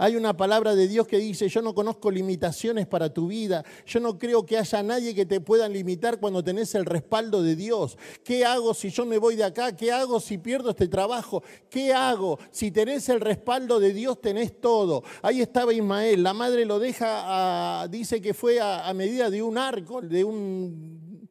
Hay 0.00 0.14
una 0.14 0.36
palabra 0.36 0.76
de 0.76 0.86
Dios 0.86 1.08
que 1.08 1.18
dice, 1.18 1.48
yo 1.48 1.60
no 1.60 1.74
conozco 1.74 2.08
limitaciones 2.08 2.86
para 2.86 3.12
tu 3.12 3.26
vida, 3.26 3.64
yo 3.84 3.98
no 3.98 4.16
creo 4.16 4.46
que 4.46 4.56
haya 4.56 4.80
nadie 4.80 5.12
que 5.12 5.26
te 5.26 5.40
pueda 5.40 5.68
limitar 5.68 6.20
cuando 6.20 6.42
tenés 6.42 6.76
el 6.76 6.84
respaldo 6.84 7.42
de 7.42 7.56
Dios. 7.56 7.98
¿Qué 8.22 8.44
hago 8.44 8.74
si 8.74 8.90
yo 8.90 9.04
me 9.04 9.18
voy 9.18 9.34
de 9.34 9.42
acá? 9.42 9.74
¿Qué 9.74 9.90
hago 9.90 10.20
si 10.20 10.38
pierdo 10.38 10.70
este 10.70 10.86
trabajo? 10.86 11.42
¿Qué 11.68 11.92
hago? 11.92 12.38
Si 12.52 12.70
tenés 12.70 13.08
el 13.08 13.20
respaldo 13.20 13.80
de 13.80 13.92
Dios, 13.92 14.20
tenés 14.20 14.60
todo. 14.60 15.02
Ahí 15.20 15.40
estaba 15.40 15.74
Ismael, 15.74 16.22
la 16.22 16.32
madre 16.32 16.64
lo 16.64 16.78
deja, 16.78 17.88
dice 17.88 18.20
que 18.20 18.34
fue 18.34 18.60
a, 18.60 18.94
medida 18.94 19.28
de 19.28 19.42
un 19.42 19.58
arco, 19.58 20.00
de 20.00 20.22
un 20.22 21.28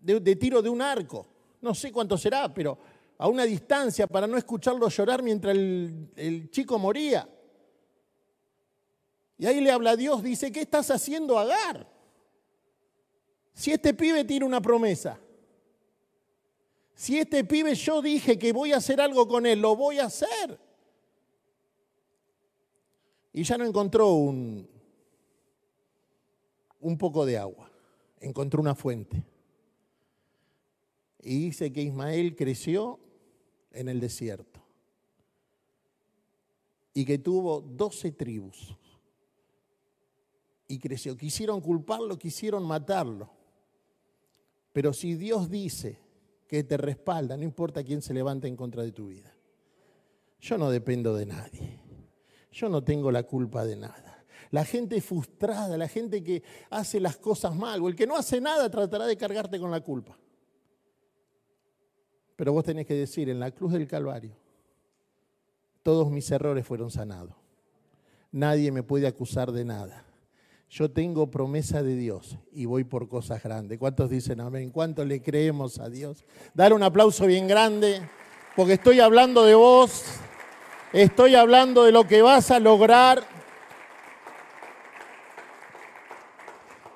de, 0.00 0.36
tiro 0.36 0.62
de 0.62 0.70
un 0.70 0.80
arco. 0.80 1.26
No 1.60 1.74
sé 1.74 1.92
cuánto 1.92 2.16
será, 2.16 2.52
pero 2.54 2.78
a 3.18 3.28
una 3.28 3.44
distancia 3.44 4.06
para 4.06 4.26
no 4.26 4.38
escucharlo 4.38 4.88
llorar 4.88 5.22
mientras 5.22 5.54
el, 5.54 6.08
el 6.16 6.50
chico 6.50 6.78
moría. 6.78 7.28
Y 9.38 9.46
ahí 9.46 9.60
le 9.60 9.70
habla 9.70 9.92
a 9.92 9.96
Dios, 9.96 10.22
dice, 10.22 10.52
¿qué 10.52 10.60
estás 10.60 10.90
haciendo 10.90 11.38
Agar? 11.38 11.90
Si 13.54 13.70
este 13.70 13.92
pibe 13.92 14.24
tiene 14.24 14.46
una 14.46 14.60
promesa, 14.60 15.18
si 16.94 17.18
este 17.18 17.44
pibe 17.44 17.74
yo 17.74 18.00
dije 18.00 18.38
que 18.38 18.52
voy 18.52 18.72
a 18.72 18.76
hacer 18.76 19.00
algo 19.00 19.26
con 19.26 19.44
él, 19.46 19.60
lo 19.60 19.76
voy 19.76 19.98
a 19.98 20.06
hacer. 20.06 20.58
Y 23.32 23.42
ya 23.42 23.58
no 23.58 23.64
encontró 23.64 24.12
un, 24.14 24.68
un 26.80 26.98
poco 26.98 27.24
de 27.24 27.38
agua, 27.38 27.70
encontró 28.20 28.60
una 28.60 28.74
fuente. 28.74 29.22
Y 31.22 31.38
dice 31.38 31.72
que 31.72 31.82
Ismael 31.82 32.36
creció 32.36 32.98
en 33.70 33.88
el 33.88 34.00
desierto 34.00 34.60
y 36.94 37.04
que 37.04 37.18
tuvo 37.18 37.60
doce 37.60 38.12
tribus 38.12 38.76
y 40.72 40.78
creció. 40.78 41.18
Quisieron 41.18 41.60
culparlo, 41.60 42.18
quisieron 42.18 42.64
matarlo. 42.64 43.28
Pero 44.72 44.94
si 44.94 45.14
Dios 45.16 45.50
dice 45.50 45.98
que 46.48 46.64
te 46.64 46.78
respalda, 46.78 47.36
no 47.36 47.44
importa 47.44 47.84
quién 47.84 48.00
se 48.00 48.14
levante 48.14 48.48
en 48.48 48.56
contra 48.56 48.82
de 48.82 48.90
tu 48.90 49.08
vida. 49.08 49.36
Yo 50.40 50.56
no 50.56 50.70
dependo 50.70 51.14
de 51.14 51.26
nadie. 51.26 51.78
Yo 52.50 52.70
no 52.70 52.82
tengo 52.82 53.12
la 53.12 53.24
culpa 53.24 53.66
de 53.66 53.76
nada. 53.76 54.24
La 54.50 54.64
gente 54.64 54.98
frustrada, 55.02 55.76
la 55.76 55.88
gente 55.88 56.24
que 56.24 56.42
hace 56.70 57.00
las 57.00 57.18
cosas 57.18 57.54
mal, 57.54 57.82
o 57.82 57.88
el 57.88 57.94
que 57.94 58.06
no 58.06 58.16
hace 58.16 58.40
nada 58.40 58.70
tratará 58.70 59.06
de 59.06 59.18
cargarte 59.18 59.60
con 59.60 59.70
la 59.70 59.82
culpa. 59.82 60.18
Pero 62.34 62.54
vos 62.54 62.64
tenés 62.64 62.86
que 62.86 62.94
decir, 62.94 63.28
en 63.28 63.40
la 63.40 63.50
cruz 63.50 63.72
del 63.72 63.86
Calvario, 63.86 64.34
todos 65.82 66.10
mis 66.10 66.30
errores 66.30 66.66
fueron 66.66 66.90
sanados. 66.90 67.34
Nadie 68.30 68.72
me 68.72 68.82
puede 68.82 69.06
acusar 69.06 69.52
de 69.52 69.66
nada. 69.66 70.06
Yo 70.72 70.90
tengo 70.90 71.30
promesa 71.30 71.82
de 71.82 71.96
Dios 71.96 72.38
y 72.50 72.64
voy 72.64 72.84
por 72.84 73.06
cosas 73.06 73.42
grandes. 73.42 73.78
¿Cuántos 73.78 74.08
dicen 74.08 74.40
amén? 74.40 74.70
¿Cuántos 74.70 75.06
le 75.06 75.20
creemos 75.20 75.78
a 75.78 75.90
Dios? 75.90 76.24
Dar 76.54 76.72
un 76.72 76.82
aplauso 76.82 77.26
bien 77.26 77.46
grande, 77.46 78.00
porque 78.56 78.72
estoy 78.72 78.98
hablando 78.98 79.44
de 79.44 79.54
vos, 79.54 80.02
estoy 80.94 81.34
hablando 81.34 81.84
de 81.84 81.92
lo 81.92 82.08
que 82.08 82.22
vas 82.22 82.50
a 82.50 82.58
lograr. 82.58 83.22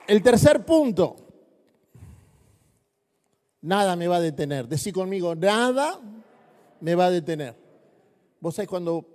El 0.06 0.22
tercer 0.22 0.64
punto, 0.64 1.16
nada 3.60 3.94
me 3.94 4.08
va 4.08 4.16
a 4.16 4.20
detener. 4.20 4.66
Decí 4.68 4.90
conmigo, 4.90 5.34
nada 5.34 6.00
me 6.80 6.94
va 6.94 7.04
a 7.04 7.10
detener. 7.10 7.54
Vos 8.40 8.54
sabés 8.54 8.70
cuando 8.70 9.06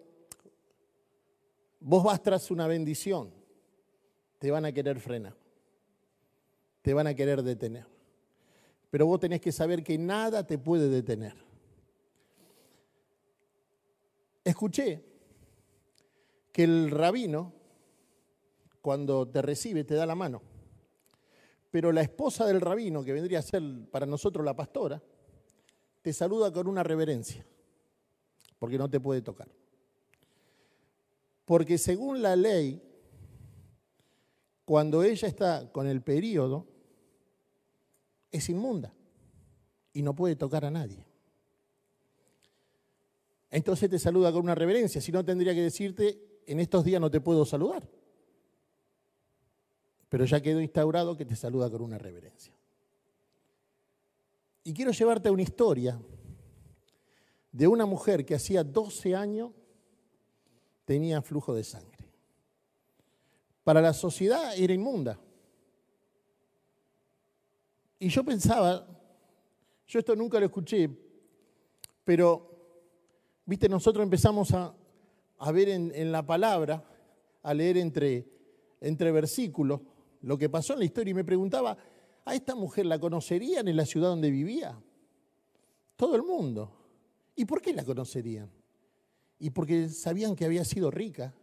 vos 1.80 2.04
vas 2.04 2.22
tras 2.22 2.52
una 2.52 2.68
bendición, 2.68 3.41
te 4.42 4.50
van 4.50 4.66
a 4.66 4.72
querer 4.72 5.00
frenar. 5.00 5.36
te 6.82 6.96
van 6.96 7.06
a 7.06 7.14
querer 7.14 7.44
detener. 7.44 7.86
Pero 8.90 9.06
vos 9.06 9.20
tenés 9.20 9.40
que 9.40 9.52
saber 9.52 9.84
que 9.84 10.00
nada 10.00 10.48
te 10.48 10.58
puede 10.58 10.90
detener. 10.90 11.36
Escuché 14.44 15.06
que 16.52 16.64
el 16.64 16.90
rabino, 16.90 17.54
cuando 18.82 19.28
te 19.28 19.44
recibe, 19.44 19.84
te 19.84 19.94
da 19.94 20.08
la 20.08 20.16
mano. 20.16 20.42
Pero 21.70 21.92
la 21.92 22.02
esposa 22.02 22.48
del 22.48 22.62
rabino, 22.62 23.04
que 23.04 23.14
vendría 23.14 23.38
a 23.38 23.44
ser 23.44 23.62
para 23.92 24.08
nosotros 24.08 24.44
la 24.44 24.56
pastora, 24.56 25.04
te 26.02 26.14
saluda 26.14 26.52
con 26.52 26.68
una 26.68 26.82
reverencia, 26.82 27.46
porque 28.58 28.80
no 28.80 28.90
te 28.90 29.00
puede 29.00 29.22
tocar. 29.22 29.50
Porque 31.46 31.78
según 31.78 32.24
la 32.24 32.36
ley, 32.36 32.91
cuando 34.66 35.04
ella 35.04 35.28
está 35.28 35.72
con 35.72 35.88
el 35.88 36.02
periodo, 36.02 36.68
es 38.32 38.50
inmunda 38.50 38.94
y 39.94 40.02
no 40.02 40.16
puede 40.16 40.36
tocar 40.36 40.66
a 40.66 40.72
nadie. 40.72 41.06
Entonces 43.50 43.90
te 43.90 44.00
saluda 44.00 44.32
con 44.32 44.44
una 44.44 44.56
reverencia, 44.56 45.02
si 45.02 45.12
no 45.12 45.26
tendría 45.26 45.54
que 45.54 45.62
decirte, 45.62 46.42
en 46.48 46.60
estos 46.60 46.86
días 46.86 47.02
no 47.02 47.12
te 47.12 47.20
puedo 47.20 47.46
saludar. 47.46 47.88
Pero 50.08 50.26
ya 50.26 50.42
quedó 50.42 50.62
instaurado 50.62 51.18
que 51.18 51.26
te 51.26 51.36
saluda 51.36 51.70
con 51.70 51.82
una 51.82 51.98
reverencia. 51.98 52.54
Y 54.64 54.74
quiero 54.74 54.92
llevarte 54.92 55.30
a 55.30 55.32
una 55.32 55.42
historia 55.42 56.00
de 57.52 57.68
una 57.68 57.86
mujer 57.86 58.26
que 58.26 58.36
hacía 58.36 58.64
12 58.64 59.16
años 59.16 59.52
tenía 60.86 61.22
flujo 61.22 61.54
de 61.54 61.64
sangre. 61.64 61.91
Para 63.64 63.82
la 63.82 63.94
sociedad 63.94 64.58
era 64.58 64.74
inmunda. 64.74 65.20
Y 68.00 68.10
yo 68.10 68.24
pensaba, 68.24 68.88
yo 69.88 70.00
esto 70.00 70.16
nunca 70.16 70.40
lo 70.40 70.48
escuché, 70.48 70.90
pero, 72.04 72.50
viste, 73.46 73.70
nosotros 73.70 74.04
empezamos 74.04 74.52
a, 74.54 74.74
ver 75.52 75.70
en, 75.70 75.92
en, 75.94 76.12
la 76.12 76.26
palabra, 76.26 76.84
a 77.44 77.54
leer 77.54 77.78
entre, 77.78 78.28
entre 78.82 79.12
versículos, 79.12 79.82
lo 80.22 80.38
que 80.38 80.50
pasó 80.50 80.74
en 80.74 80.80
la 80.80 80.86
historia 80.86 81.12
y 81.12 81.16
me 81.16 81.24
preguntaba, 81.24 81.78
¿a 82.26 82.34
esta 82.36 82.56
mujer 82.56 82.88
la 82.88 83.00
conocerían 83.00 83.68
en 83.68 83.78
la 83.78 83.86
ciudad 83.86 84.10
donde 84.10 84.32
vivía? 84.32 84.82
Todo 85.96 86.16
el 86.16 86.24
mundo. 86.24 86.72
¿Y 87.36 87.46
por 87.46 87.62
qué 87.62 87.74
la 87.74 87.86
conocerían? 87.86 88.50
Y 89.38 89.52
porque 89.52 89.90
sabían 89.90 90.36
que 90.36 90.46
había 90.46 90.66
sido 90.66 90.90
rica 90.90 91.36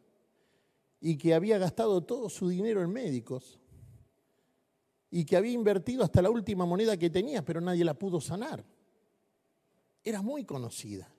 y 1.01 1.17
que 1.17 1.35
había 1.35 1.59
gastado 1.59 2.03
todo 2.03 2.29
su 2.29 2.49
dinero 2.49 2.83
en 2.83 2.91
médicos 2.91 3.59
y 5.11 5.25
que 5.25 5.37
había 5.37 5.53
invertido 5.53 6.03
hasta 6.05 6.21
la 6.21 6.31
última 6.31 6.67
moneda 6.67 6.97
que 6.97 7.11
tenía, 7.11 7.45
pero 7.45 7.61
nadie 7.61 7.85
la 7.85 7.95
pudo 7.95 8.21
sanar. 8.21 8.65
Era 10.05 10.23
muy 10.23 10.45
conocida. 10.45 11.13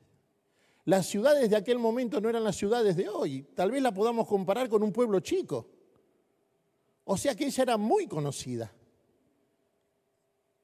Las 0.86 1.06
ciudades 1.06 1.50
de 1.50 1.56
aquel 1.56 1.80
momento 1.80 2.20
no 2.20 2.30
eran 2.30 2.44
las 2.44 2.56
ciudades 2.56 2.96
de 2.96 3.10
hoy. 3.10 3.44
Tal 3.56 3.72
vez 3.72 3.82
la 3.82 3.94
podamos 3.94 4.28
comparar 4.28 4.70
con 4.70 4.84
un 4.84 4.92
pueblo 4.92 5.20
chico. 5.20 5.70
O 7.04 7.18
sea 7.18 7.36
que 7.36 7.46
ella 7.46 7.64
era 7.64 7.78
muy 7.78 8.08
conocida. 8.08 8.74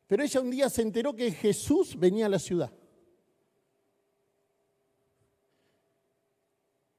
Pero 0.08 0.24
ella 0.24 0.42
un 0.42 0.52
día 0.52 0.70
se 0.70 0.82
enteró 0.82 1.16
que 1.16 1.32
Jesús 1.32 1.98
venía 1.98 2.28
a 2.28 2.30
la 2.30 2.40
ciudad. 2.40 2.72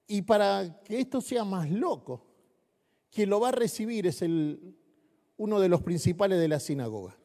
Y 0.06 0.22
para 0.22 0.82
que 0.84 1.00
esto 1.00 1.20
sea 1.20 1.44
más 1.44 1.70
loco, 1.70 2.24
quien 3.10 3.30
lo 3.30 3.40
va 3.40 3.48
a 3.48 3.52
recibir 3.52 4.06
es 4.06 4.22
uno 5.36 5.60
de 5.60 5.68
los 5.68 5.82
principales 5.82 6.38
de 6.38 6.48
la 6.48 6.60
sinagoga. 6.60 7.16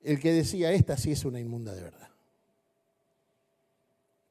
El 0.00 0.20
que 0.20 0.32
decía, 0.32 0.72
esta 0.72 0.96
sí 0.96 1.12
es 1.12 1.24
una 1.24 1.40
inmunda 1.40 1.74
de 1.74 1.82
verdad. 1.82 2.08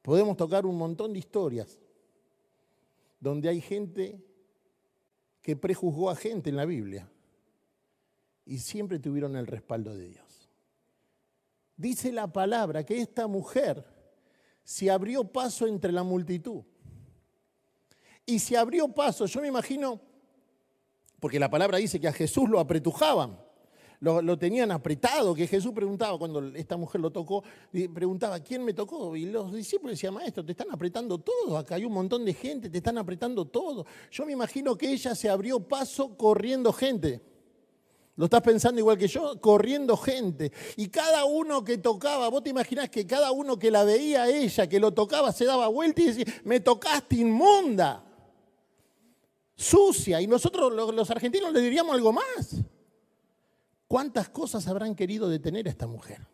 Podemos 0.02 0.38
tocar 0.38 0.66
un 0.66 0.78
montón 0.78 1.14
de 1.14 1.20
historias 1.20 1.80
donde 3.20 3.50
hay 3.50 3.62
gente 3.62 4.24
que 5.42 5.56
prejuzgó 5.56 6.10
a 6.10 6.16
gente 6.16 6.50
en 6.50 6.56
la 6.56 6.66
Biblia 6.66 7.10
y 8.46 8.60
siempre 8.60 9.00
tuvieron 9.00 9.36
el 9.36 9.48
respaldo 9.48 9.96
de 9.96 10.10
Dios. 10.10 10.50
Dice 11.76 12.12
la 12.12 12.32
palabra 12.32 12.86
que 12.86 13.00
esta 13.00 13.28
mujer 13.28 13.86
se 14.68 14.92
abrió 14.92 15.24
paso 15.24 15.66
entre 15.66 15.94
la 15.94 16.04
multitud. 16.04 16.62
Y 18.26 18.38
se 18.40 18.58
abrió 18.58 18.90
paso, 18.90 19.26
yo 19.26 19.40
me 19.40 19.48
imagino 19.48 20.02
porque 21.22 21.40
la 21.40 21.50
palabra 21.50 21.78
dice 21.78 22.02
que 22.02 22.10
a 22.10 22.12
Jesús 22.12 22.50
lo 22.50 22.60
apretujaban, 22.60 23.40
lo, 24.02 24.38
tenían 24.38 24.72
apretado, 24.72 25.34
que 25.34 25.48
Jesús 25.48 25.72
preguntaba, 25.72 26.20
cuando 26.20 26.46
esta 26.54 26.76
mujer 26.76 27.00
lo 27.00 27.12
tocó, 27.12 27.46
preguntaba, 27.94 28.42
¿quién 28.42 28.66
me 28.66 28.74
tocó? 28.74 29.16
Y 29.16 29.28
los 29.28 29.54
discípulos 29.54 29.94
decían, 29.94 30.14
maestro, 30.14 30.44
te 30.44 30.52
están 30.52 30.68
apretando 30.70 31.18
todo, 31.18 31.58
acá 31.58 31.76
hay 31.76 31.86
un 31.86 31.94
montón 31.94 32.26
de 32.26 32.34
gente, 32.34 32.70
te 32.70 32.80
están 32.80 32.98
apretando 32.98 33.46
todo. 33.46 33.86
Yo 34.12 34.26
me 34.26 34.34
imagino 34.34 34.78
que 34.78 34.92
ella 34.92 35.16
se 35.16 35.30
abrió 35.30 35.62
paso 35.62 36.18
corriendo 36.18 36.74
gente. 36.74 37.22
¿Lo 38.18 38.26
estás 38.26 38.42
pensando 38.42 38.80
igual 38.80 38.98
que 38.98 39.08
yo? 39.08 39.40
Corriendo 39.40 39.96
gente. 39.96 40.52
Y 40.76 40.90
cada 40.90 41.24
uno 41.26 41.64
que 41.64 41.78
tocaba, 41.78 42.28
vos 42.30 42.44
te 42.44 42.50
imaginás 42.50 42.90
que 42.90 43.06
cada 43.06 43.32
uno 43.32 43.58
que 43.58 43.70
la 43.70 43.84
veía 43.84 44.24
a 44.24 44.30
ella, 44.30 44.68
que 44.68 44.80
lo 44.80 44.92
tocaba, 44.92 45.32
se 45.32 45.46
daba 45.46 45.68
vuelta 45.68 46.02
y 46.02 46.08
decía, 46.08 46.26
me 46.44 46.60
tocaste 46.60 47.16
inmunda 47.16 48.04
sucia. 49.56 50.20
Y 50.20 50.26
nosotros 50.26 50.74
los 50.74 51.12
argentinos 51.12 51.54
le 51.54 51.62
diríamos 51.62 51.94
algo 51.94 52.12
más. 52.12 52.56
¿Cuántas 53.88 54.30
cosas 54.30 54.68
habrán 54.68 54.96
querido 54.96 55.30
detener 55.30 55.68
a 55.68 55.70
esta 55.70 55.86
mujer? 55.86 56.26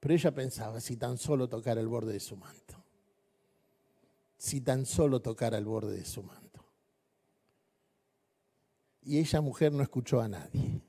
Pero 0.00 0.14
ella 0.14 0.34
pensaba, 0.34 0.80
si 0.80 0.96
tan 0.96 1.18
solo 1.18 1.48
tocara 1.50 1.82
el 1.82 1.88
borde 1.88 2.14
de 2.14 2.20
su 2.20 2.36
manto. 2.36 2.82
Si 4.38 4.62
tan 4.62 4.86
solo 4.86 5.20
tocara 5.20 5.58
el 5.58 5.66
borde 5.66 5.96
de 5.96 6.04
su 6.06 6.22
manto. 6.22 6.43
Y 9.04 9.18
ella 9.18 9.40
mujer 9.40 9.72
no 9.72 9.82
escuchó 9.82 10.20
a 10.20 10.28
nadie. 10.28 10.80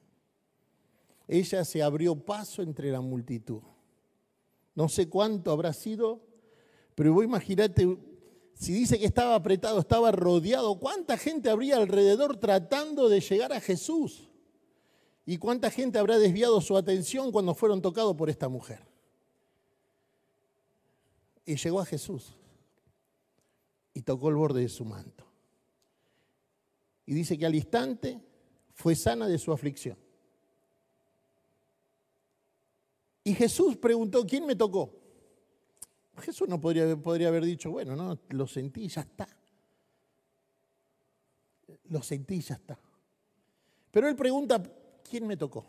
Ella 1.28 1.66
se 1.66 1.84
abrió 1.84 2.16
paso 2.16 2.62
entre 2.62 2.92
la 2.92 3.02
multitud. 3.02 3.62
No 4.74 4.90
sé 4.90 5.10
cuánto 5.10 5.52
habrá 5.52 5.74
sido, 5.74 6.22
pero 6.96 7.14
vos 7.14 7.24
imaginate 7.24 7.98
si 8.56 8.72
dice 8.72 8.98
que 8.98 9.06
estaba 9.06 9.36
apretado, 9.36 9.80
estaba 9.80 10.12
rodeado, 10.12 10.80
¿cuánta 10.80 11.18
gente 11.18 11.50
habría 11.50 11.76
alrededor 11.76 12.38
tratando 12.38 13.10
de 13.10 13.20
llegar 13.20 13.52
a 13.52 13.60
Jesús? 13.60 14.30
¿Y 15.26 15.38
cuánta 15.38 15.70
gente 15.70 16.00
habrá 16.00 16.18
desviado 16.18 16.62
su 16.62 16.78
atención 16.78 17.32
cuando 17.32 17.54
fueron 17.54 17.82
tocados 17.82 18.16
por 18.16 18.30
esta 18.30 18.48
mujer? 18.48 18.86
Y 21.46 21.58
llegó 21.58 21.82
a 21.82 21.86
Jesús 21.86 22.34
y 23.94 24.02
tocó 24.02 24.30
el 24.30 24.36
borde 24.36 24.62
de 24.62 24.70
su 24.70 24.86
manto. 24.86 25.25
Y 27.06 27.14
dice 27.14 27.38
que 27.38 27.46
al 27.46 27.56
instante 27.56 28.20
fue 28.74 28.96
sana 28.96 29.28
de 29.28 29.38
su 29.38 29.52
aflicción. 29.52 29.98
Y 33.24 33.34
Jesús 33.34 33.78
preguntó, 33.78 34.26
¿quién 34.26 34.46
me 34.46 34.56
tocó? 34.56 34.94
Jesús 36.22 36.48
no 36.48 36.62
podría, 36.62 36.96
podría 36.96 37.28
haber 37.28 37.44
dicho, 37.44 37.72
bueno, 37.72 37.96
no, 37.96 38.18
lo 38.30 38.48
sentí, 38.48 38.88
ya 38.88 39.02
está. 39.02 39.28
Lo 41.90 42.02
sentí, 42.02 42.40
ya 42.40 42.56
está. 42.56 42.80
Pero 43.92 44.08
él 44.08 44.16
pregunta, 44.16 44.62
¿quién 45.10 45.28
me 45.28 45.38
tocó? 45.38 45.66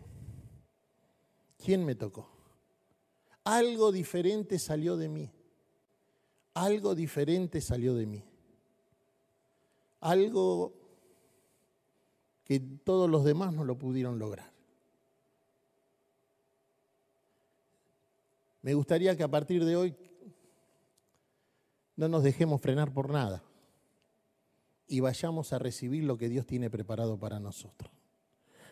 ¿Quién 1.64 1.84
me 1.84 1.94
tocó? 1.94 2.28
Algo 3.44 3.92
diferente 3.92 4.58
salió 4.58 4.96
de 4.96 5.08
mí. 5.08 5.30
Algo 6.54 6.94
diferente 6.94 7.60
salió 7.60 7.94
de 7.94 8.06
mí. 8.06 8.24
Algo 10.00 10.85
que 12.46 12.60
todos 12.60 13.10
los 13.10 13.24
demás 13.24 13.52
no 13.52 13.64
lo 13.64 13.76
pudieron 13.76 14.20
lograr. 14.20 14.52
Me 18.62 18.72
gustaría 18.72 19.16
que 19.16 19.24
a 19.24 19.28
partir 19.28 19.64
de 19.64 19.76
hoy 19.76 19.96
no 21.96 22.08
nos 22.08 22.22
dejemos 22.22 22.60
frenar 22.60 22.92
por 22.92 23.10
nada 23.10 23.42
y 24.86 25.00
vayamos 25.00 25.52
a 25.52 25.58
recibir 25.58 26.04
lo 26.04 26.16
que 26.16 26.28
Dios 26.28 26.46
tiene 26.46 26.70
preparado 26.70 27.18
para 27.18 27.40
nosotros. 27.40 27.92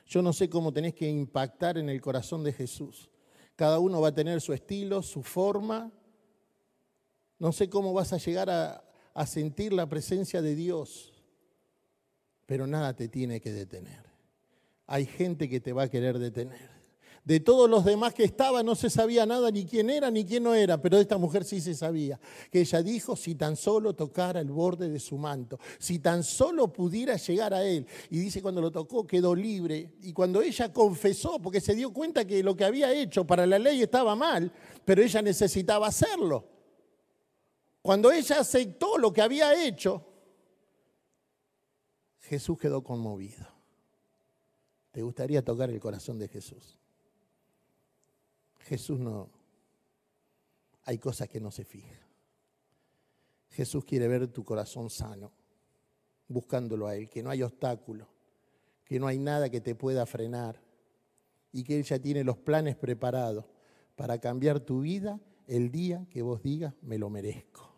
Yo 0.06 0.22
no 0.22 0.32
sé 0.32 0.48
cómo 0.48 0.72
tenés 0.72 0.94
que 0.94 1.08
impactar 1.08 1.76
en 1.76 1.88
el 1.88 2.00
corazón 2.00 2.44
de 2.44 2.52
Jesús. 2.52 3.10
Cada 3.56 3.80
uno 3.80 4.00
va 4.00 4.08
a 4.08 4.14
tener 4.14 4.40
su 4.40 4.52
estilo, 4.52 5.02
su 5.02 5.24
forma. 5.24 5.90
No 7.40 7.50
sé 7.50 7.68
cómo 7.68 7.92
vas 7.92 8.12
a 8.12 8.18
llegar 8.18 8.50
a, 8.50 8.84
a 9.14 9.26
sentir 9.26 9.72
la 9.72 9.88
presencia 9.88 10.42
de 10.42 10.54
Dios, 10.54 11.13
pero 12.46 12.66
nada 12.66 12.94
te 12.94 13.08
tiene 13.08 13.40
que 13.40 13.52
detener. 13.52 14.04
Hay 14.86 15.06
gente 15.06 15.48
que 15.48 15.60
te 15.60 15.72
va 15.72 15.84
a 15.84 15.88
querer 15.88 16.18
detener. 16.18 16.74
De 17.24 17.40
todos 17.40 17.70
los 17.70 17.86
demás 17.86 18.12
que 18.12 18.24
estaban 18.24 18.66
no 18.66 18.74
se 18.74 18.90
sabía 18.90 19.24
nada 19.24 19.50
ni 19.50 19.64
quién 19.64 19.88
era 19.88 20.10
ni 20.10 20.26
quién 20.26 20.42
no 20.42 20.54
era, 20.54 20.82
pero 20.82 20.96
de 20.96 21.02
esta 21.02 21.16
mujer 21.16 21.44
sí 21.44 21.58
se 21.58 21.74
sabía. 21.74 22.20
Que 22.50 22.60
ella 22.60 22.82
dijo, 22.82 23.16
si 23.16 23.34
tan 23.34 23.56
solo 23.56 23.94
tocara 23.94 24.40
el 24.40 24.50
borde 24.50 24.90
de 24.90 25.00
su 25.00 25.16
manto, 25.16 25.58
si 25.78 26.00
tan 26.00 26.22
solo 26.22 26.70
pudiera 26.70 27.16
llegar 27.16 27.54
a 27.54 27.64
él. 27.64 27.86
Y 28.10 28.18
dice, 28.18 28.42
cuando 28.42 28.60
lo 28.60 28.70
tocó 28.70 29.06
quedó 29.06 29.34
libre. 29.34 29.94
Y 30.02 30.12
cuando 30.12 30.42
ella 30.42 30.70
confesó, 30.70 31.40
porque 31.40 31.62
se 31.62 31.74
dio 31.74 31.94
cuenta 31.94 32.26
que 32.26 32.42
lo 32.42 32.54
que 32.54 32.66
había 32.66 32.92
hecho 32.92 33.26
para 33.26 33.46
la 33.46 33.58
ley 33.58 33.80
estaba 33.80 34.14
mal, 34.14 34.52
pero 34.84 35.00
ella 35.00 35.22
necesitaba 35.22 35.86
hacerlo. 35.86 36.46
Cuando 37.80 38.12
ella 38.12 38.40
aceptó 38.40 38.98
lo 38.98 39.14
que 39.14 39.22
había 39.22 39.66
hecho, 39.66 40.13
Jesús 42.28 42.58
quedó 42.58 42.82
conmovido. 42.82 43.46
¿Te 44.92 45.02
gustaría 45.02 45.44
tocar 45.44 45.70
el 45.70 45.80
corazón 45.80 46.18
de 46.18 46.28
Jesús? 46.28 46.78
Jesús 48.60 48.98
no, 48.98 49.28
hay 50.84 50.98
cosas 50.98 51.28
que 51.28 51.40
no 51.40 51.50
se 51.50 51.64
fijan. 51.64 51.98
Jesús 53.50 53.84
quiere 53.84 54.08
ver 54.08 54.26
tu 54.28 54.42
corazón 54.42 54.88
sano, 54.88 55.32
buscándolo 56.28 56.86
a 56.86 56.96
Él, 56.96 57.10
que 57.10 57.22
no 57.22 57.30
hay 57.30 57.42
obstáculo, 57.42 58.08
que 58.84 58.98
no 58.98 59.06
hay 59.06 59.18
nada 59.18 59.50
que 59.50 59.60
te 59.60 59.74
pueda 59.74 60.06
frenar 60.06 60.60
y 61.52 61.62
que 61.62 61.76
Él 61.76 61.84
ya 61.84 61.98
tiene 61.98 62.24
los 62.24 62.38
planes 62.38 62.74
preparados 62.76 63.44
para 63.96 64.18
cambiar 64.18 64.60
tu 64.60 64.80
vida 64.80 65.20
el 65.46 65.70
día 65.70 66.06
que 66.10 66.22
vos 66.22 66.42
digas, 66.42 66.74
me 66.80 66.98
lo 66.98 67.10
merezco. 67.10 67.73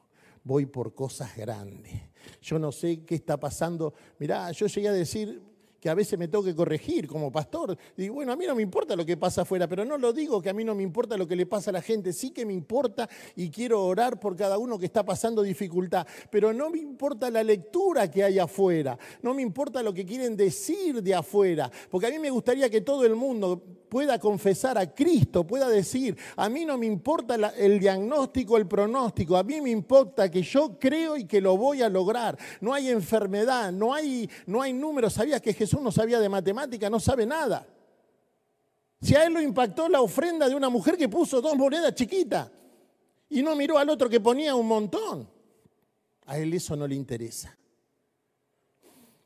Voy 0.46 0.66
por 0.66 0.94
cosas 0.94 1.36
grandes. 1.36 1.92
Yo 2.40 2.56
no 2.60 2.70
sé 2.70 3.04
qué 3.04 3.16
está 3.16 3.36
pasando. 3.36 3.94
Mirá, 4.20 4.52
yo 4.52 4.68
llegué 4.68 4.86
a 4.86 4.92
decir, 4.92 5.42
que 5.80 5.90
a 5.90 5.94
veces 5.94 6.16
me 6.18 6.28
tengo 6.28 6.44
que 6.44 6.54
corregir 6.54 7.06
como 7.06 7.30
pastor. 7.32 7.76
Digo, 7.96 8.14
bueno, 8.14 8.32
a 8.32 8.36
mí 8.36 8.46
no 8.46 8.54
me 8.54 8.62
importa 8.62 8.94
lo 8.96 9.04
que 9.04 9.16
pasa 9.16 9.42
afuera, 9.42 9.68
pero 9.68 9.84
no 9.84 9.98
lo 9.98 10.12
digo 10.12 10.40
que 10.40 10.50
a 10.50 10.52
mí 10.54 10.64
no 10.64 10.74
me 10.74 10.84
importa 10.84 11.16
lo 11.16 11.26
que 11.26 11.36
le 11.36 11.46
pasa 11.46 11.70
a 11.70 11.72
la 11.72 11.82
gente, 11.82 12.12
sí 12.12 12.30
que 12.30 12.46
me 12.46 12.52
importa 12.52 13.08
y 13.34 13.50
quiero 13.50 13.84
orar 13.84 14.20
por 14.20 14.36
cada 14.36 14.58
uno 14.58 14.78
que 14.78 14.86
está 14.86 15.04
pasando 15.04 15.42
dificultad, 15.42 16.06
pero 16.30 16.52
no 16.52 16.70
me 16.70 16.78
importa 16.78 17.30
la 17.30 17.42
lectura 17.42 18.08
que 18.10 18.22
hay 18.22 18.38
afuera, 18.38 18.98
no 19.22 19.34
me 19.34 19.42
importa 19.42 19.82
lo 19.82 19.92
que 19.92 20.06
quieren 20.06 20.36
decir 20.36 21.02
de 21.02 21.14
afuera, 21.14 21.70
porque 21.90 22.06
a 22.06 22.10
mí 22.10 22.18
me 22.18 22.30
gustaría 22.30 22.70
que 22.70 22.80
todo 22.80 23.04
el 23.04 23.14
mundo 23.14 23.62
pueda 23.88 24.18
confesar 24.18 24.78
a 24.78 24.94
Cristo, 24.94 25.46
pueda 25.46 25.68
decir, 25.68 26.16
a 26.36 26.48
mí 26.48 26.64
no 26.64 26.76
me 26.78 26.86
importa 26.86 27.34
el 27.56 27.78
diagnóstico, 27.78 28.56
el 28.56 28.66
pronóstico, 28.66 29.36
a 29.36 29.42
mí 29.42 29.60
me 29.60 29.70
importa 29.70 30.30
que 30.30 30.42
yo 30.42 30.78
creo 30.78 31.16
y 31.16 31.24
que 31.24 31.40
lo 31.40 31.56
voy 31.56 31.82
a 31.82 31.88
lograr. 31.88 32.38
No 32.60 32.74
hay 32.74 32.88
enfermedad, 32.88 33.72
no 33.72 33.94
hay, 33.94 34.28
no 34.46 34.62
hay 34.62 34.72
números. 34.72 35.14
¿Sabías 35.14 35.40
que 35.40 35.52
Jesús 35.52 35.80
no 35.80 35.90
sabía 35.90 36.20
de 36.20 36.28
matemática, 36.28 36.90
no 36.90 37.00
sabe 37.00 37.26
nada. 37.26 37.66
Si 39.00 39.14
a 39.14 39.24
él 39.24 39.34
lo 39.34 39.40
impactó 39.40 39.88
la 39.88 40.00
ofrenda 40.00 40.48
de 40.48 40.54
una 40.54 40.68
mujer 40.68 40.96
que 40.96 41.08
puso 41.08 41.40
dos 41.40 41.56
monedas 41.56 41.94
chiquitas 41.94 42.50
y 43.28 43.42
no 43.42 43.54
miró 43.54 43.78
al 43.78 43.90
otro 43.90 44.08
que 44.08 44.20
ponía 44.20 44.54
un 44.54 44.66
montón, 44.66 45.28
a 46.24 46.38
él 46.38 46.52
eso 46.54 46.76
no 46.76 46.86
le 46.86 46.94
interesa. 46.94 47.56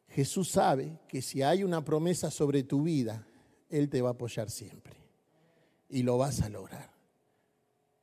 Jesús 0.08 0.50
sabe 0.50 0.98
que 1.08 1.22
si 1.22 1.42
hay 1.42 1.62
una 1.62 1.84
promesa 1.84 2.30
sobre 2.30 2.64
tu 2.64 2.82
vida, 2.82 3.26
Él 3.70 3.88
te 3.88 4.02
va 4.02 4.10
a 4.10 4.12
apoyar 4.12 4.50
siempre 4.50 4.96
y 5.88 6.02
lo 6.02 6.18
vas 6.18 6.42
a 6.42 6.50
lograr. 6.50 6.90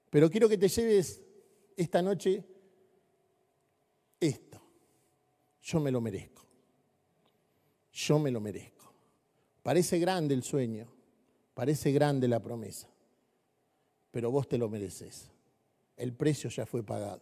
Pero 0.10 0.30
quiero 0.30 0.50
que 0.50 0.58
te 0.58 0.68
lleves 0.68 1.22
esta 1.76 2.02
noche 2.02 2.44
esto. 4.20 4.60
Yo 5.62 5.80
me 5.80 5.92
lo 5.92 6.02
merezco 6.02 6.48
yo 7.98 8.20
me 8.20 8.32
lo 8.32 8.40
merezco. 8.40 8.94
Parece 9.64 9.98
grande 10.00 10.36
el 10.36 10.44
sueño, 10.44 10.88
parece 11.54 11.92
grande 11.92 12.28
la 12.28 12.40
promesa, 12.40 12.88
pero 14.12 14.30
vos 14.30 14.48
te 14.48 14.58
lo 14.58 14.70
mereces. 14.70 15.30
El 15.98 16.14
precio 16.14 16.50
ya 16.50 16.66
fue 16.66 16.84
pagado. 16.84 17.22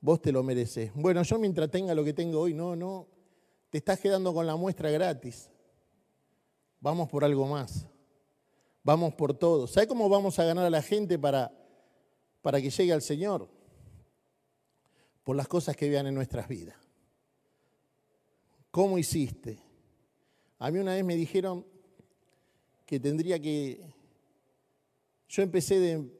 Vos 0.00 0.22
te 0.22 0.32
lo 0.32 0.42
mereces. 0.42 0.92
Bueno, 0.94 1.22
yo 1.22 1.38
mientras 1.38 1.70
tenga 1.70 1.94
lo 1.94 2.04
que 2.04 2.12
tengo 2.12 2.40
hoy, 2.40 2.54
no, 2.54 2.76
no, 2.76 3.08
te 3.68 3.78
estás 3.78 3.98
quedando 3.98 4.32
con 4.32 4.46
la 4.46 4.54
muestra 4.54 4.90
gratis. 4.90 5.50
Vamos 6.80 7.08
por 7.08 7.24
algo 7.24 7.46
más. 7.46 7.86
Vamos 8.82 9.14
por 9.14 9.34
todo. 9.34 9.66
¿Sabes 9.66 9.88
cómo 9.88 10.08
vamos 10.08 10.38
a 10.38 10.44
ganar 10.44 10.64
a 10.64 10.70
la 10.70 10.82
gente 10.82 11.18
para, 11.18 11.52
para 12.40 12.60
que 12.60 12.70
llegue 12.70 12.92
al 12.92 13.02
Señor? 13.02 13.48
Por 15.22 15.36
las 15.36 15.46
cosas 15.46 15.76
que 15.76 15.90
vean 15.90 16.06
en 16.06 16.14
nuestras 16.14 16.48
vidas. 16.48 16.76
¿Cómo 18.70 18.98
hiciste? 18.98 19.58
A 20.58 20.70
mí 20.70 20.78
una 20.78 20.94
vez 20.94 21.04
me 21.04 21.16
dijeron 21.16 21.66
que 22.86 22.98
tendría 22.98 23.38
que... 23.38 23.94
Yo 25.28 25.42
empecé 25.42 25.78
de, 25.78 26.10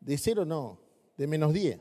de 0.00 0.18
cero, 0.18 0.44
no, 0.44 0.80
de 1.16 1.26
menos 1.26 1.52
10. 1.52 1.80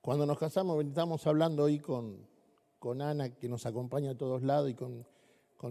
Cuando 0.00 0.26
nos 0.26 0.38
casamos, 0.38 0.84
estamos 0.84 1.24
hablando 1.26 1.64
hoy 1.64 1.78
con, 1.78 2.26
con 2.82 3.00
Ana, 3.00 3.30
que 3.30 3.48
nos 3.48 3.64
acompaña 3.64 4.10
a 4.10 4.14
todos 4.16 4.42
lados, 4.42 4.68
y 4.68 4.74
con, 4.74 5.06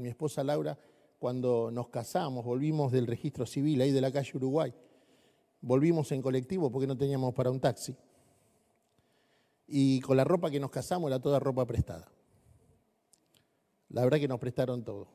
mi 0.02 0.08
esposa 0.08 0.46
Laura, 0.46 0.80
cuando 1.20 1.70
nos 1.70 1.90
casamos, 1.90 2.46
volvimos 2.46 2.90
del 2.94 3.06
registro 3.06 3.46
civil, 3.46 3.82
ahí 3.82 3.92
de 3.92 4.00
la 4.00 4.14
calle 4.14 4.32
Uruguay. 4.36 4.74
Volvimos 5.60 6.10
en 6.14 6.22
colectivo 6.22 6.72
porque 6.72 6.88
no 6.88 6.98
teníamos 6.98 7.34
para 7.34 7.52
un 7.52 7.60
taxi. 7.60 7.94
Y 9.68 10.00
con 10.00 10.16
la 10.16 10.24
ropa 10.24 10.50
que 10.50 10.62
nos 10.62 10.72
casamos 10.72 11.10
era 11.10 11.20
toda 11.20 11.38
ropa 11.38 11.66
prestada. 11.66 12.10
La 13.90 14.06
verdad 14.06 14.18
que 14.18 14.30
nos 14.30 14.40
prestaron 14.40 14.82
todo. 14.86 15.10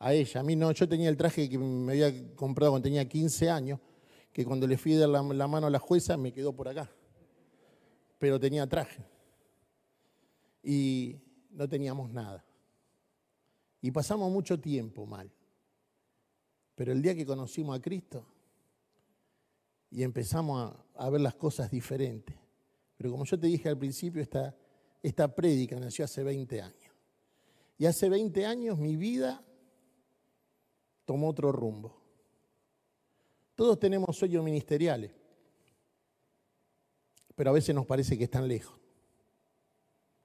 A 0.00 0.12
ella, 0.12 0.40
a 0.40 0.42
mí 0.42 0.56
no, 0.56 0.72
yo 0.72 0.88
tenía 0.88 1.08
el 1.08 1.16
traje 1.16 1.48
que 1.48 1.58
me 1.58 1.92
había 1.92 2.34
comprado 2.34 2.72
cuando 2.72 2.86
tenía 2.86 3.08
15 3.08 3.50
años, 3.50 3.78
que 4.32 4.44
cuando 4.44 4.66
le 4.66 4.76
fui 4.76 4.96
a 4.96 4.98
dar 4.98 5.10
la, 5.10 5.22
la 5.22 5.46
mano 5.46 5.68
a 5.68 5.70
la 5.70 5.78
jueza 5.78 6.16
me 6.16 6.32
quedó 6.32 6.52
por 6.52 6.66
acá. 6.66 6.90
Pero 8.18 8.40
tenía 8.40 8.66
traje. 8.68 9.13
Y 10.64 11.20
no 11.50 11.68
teníamos 11.68 12.10
nada. 12.10 12.44
Y 13.80 13.90
pasamos 13.90 14.32
mucho 14.32 14.58
tiempo 14.58 15.04
mal. 15.06 15.30
Pero 16.74 16.90
el 16.90 17.02
día 17.02 17.14
que 17.14 17.26
conocimos 17.26 17.78
a 17.78 17.82
Cristo 17.82 18.26
y 19.90 20.02
empezamos 20.02 20.74
a, 20.96 21.10
ver 21.10 21.20
las 21.20 21.34
cosas 21.34 21.70
diferentes. 21.70 22.34
Pero 22.96 23.12
como 23.12 23.24
yo 23.24 23.38
te 23.38 23.46
dije 23.46 23.68
al 23.68 23.78
principio, 23.78 24.22
esta, 24.22 24.56
esta 25.02 25.32
prédica 25.32 25.78
nació 25.78 26.04
hace 26.04 26.24
20 26.24 26.62
años. 26.62 26.92
Y 27.78 27.86
hace 27.86 28.08
20 28.08 28.44
años 28.46 28.78
mi 28.78 28.96
vida 28.96 29.44
tomó 31.04 31.28
otro 31.28 31.52
rumbo. 31.52 32.00
Todos 33.54 33.78
tenemos 33.78 34.16
sueños 34.16 34.42
ministeriales, 34.42 35.12
pero 37.36 37.50
a 37.50 37.52
veces 37.52 37.74
nos 37.74 37.86
parece 37.86 38.18
que 38.18 38.24
están 38.24 38.48
lejos. 38.48 38.83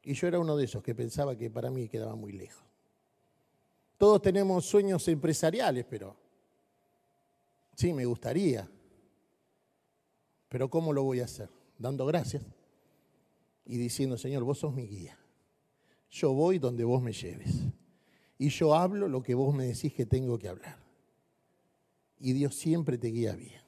Y 0.10 0.16
yo 0.16 0.28
era 0.28 0.40
uno 0.40 0.58
de 0.58 0.66
esos 0.66 0.82
que 0.82 0.96
pensaba 0.96 1.38
que 1.38 1.52
para 1.52 1.70
mí 1.70 1.88
quedaba 1.88 2.16
muy 2.16 2.32
lejos. 2.32 2.64
Todos 3.96 4.24
tenemos 4.24 4.66
sueños 4.66 5.08
empresariales, 5.08 5.86
pero 5.88 6.18
sí, 7.76 7.94
me 7.94 8.06
gustaría. 8.06 8.68
Pero 10.48 10.68
¿cómo 10.68 10.94
lo 10.94 11.04
voy 11.04 11.20
a 11.20 11.26
hacer? 11.26 11.48
Dando 11.78 12.08
gracias 12.08 12.44
y 13.68 13.78
diciendo, 13.78 14.18
Señor, 14.18 14.44
vos 14.44 14.58
sos 14.58 14.74
mi 14.74 14.88
guía. 14.88 15.16
Yo 16.10 16.34
voy 16.34 16.58
donde 16.58 16.84
vos 16.84 17.04
me 17.04 17.14
lleves. 17.14 17.68
Y 18.40 18.50
yo 18.50 18.74
hablo 18.74 19.08
lo 19.08 19.22
que 19.22 19.36
vos 19.36 19.54
me 19.54 19.68
decís 19.68 19.94
que 19.94 20.08
tengo 20.08 20.40
que 20.40 20.48
hablar. 20.48 20.80
Y 22.18 22.34
Dios 22.34 22.56
siempre 22.56 22.98
te 22.98 23.10
guía 23.10 23.36
bien. 23.36 23.62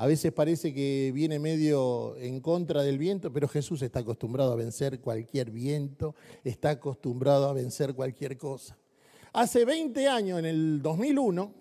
A 0.00 0.06
veces 0.06 0.32
parece 0.32 0.72
que 0.72 1.10
viene 1.12 1.40
medio 1.40 2.16
en 2.18 2.40
contra 2.40 2.84
del 2.84 2.98
viento, 2.98 3.32
pero 3.32 3.48
Jesús 3.48 3.82
está 3.82 3.98
acostumbrado 3.98 4.52
a 4.52 4.56
vencer 4.56 5.00
cualquier 5.00 5.50
viento, 5.50 6.14
está 6.44 6.70
acostumbrado 6.70 7.48
a 7.48 7.52
vencer 7.52 7.94
cualquier 7.94 8.38
cosa. 8.38 8.78
Hace 9.32 9.64
20 9.64 10.06
años, 10.06 10.38
en 10.38 10.44
el 10.44 10.80
2001, 10.82 11.52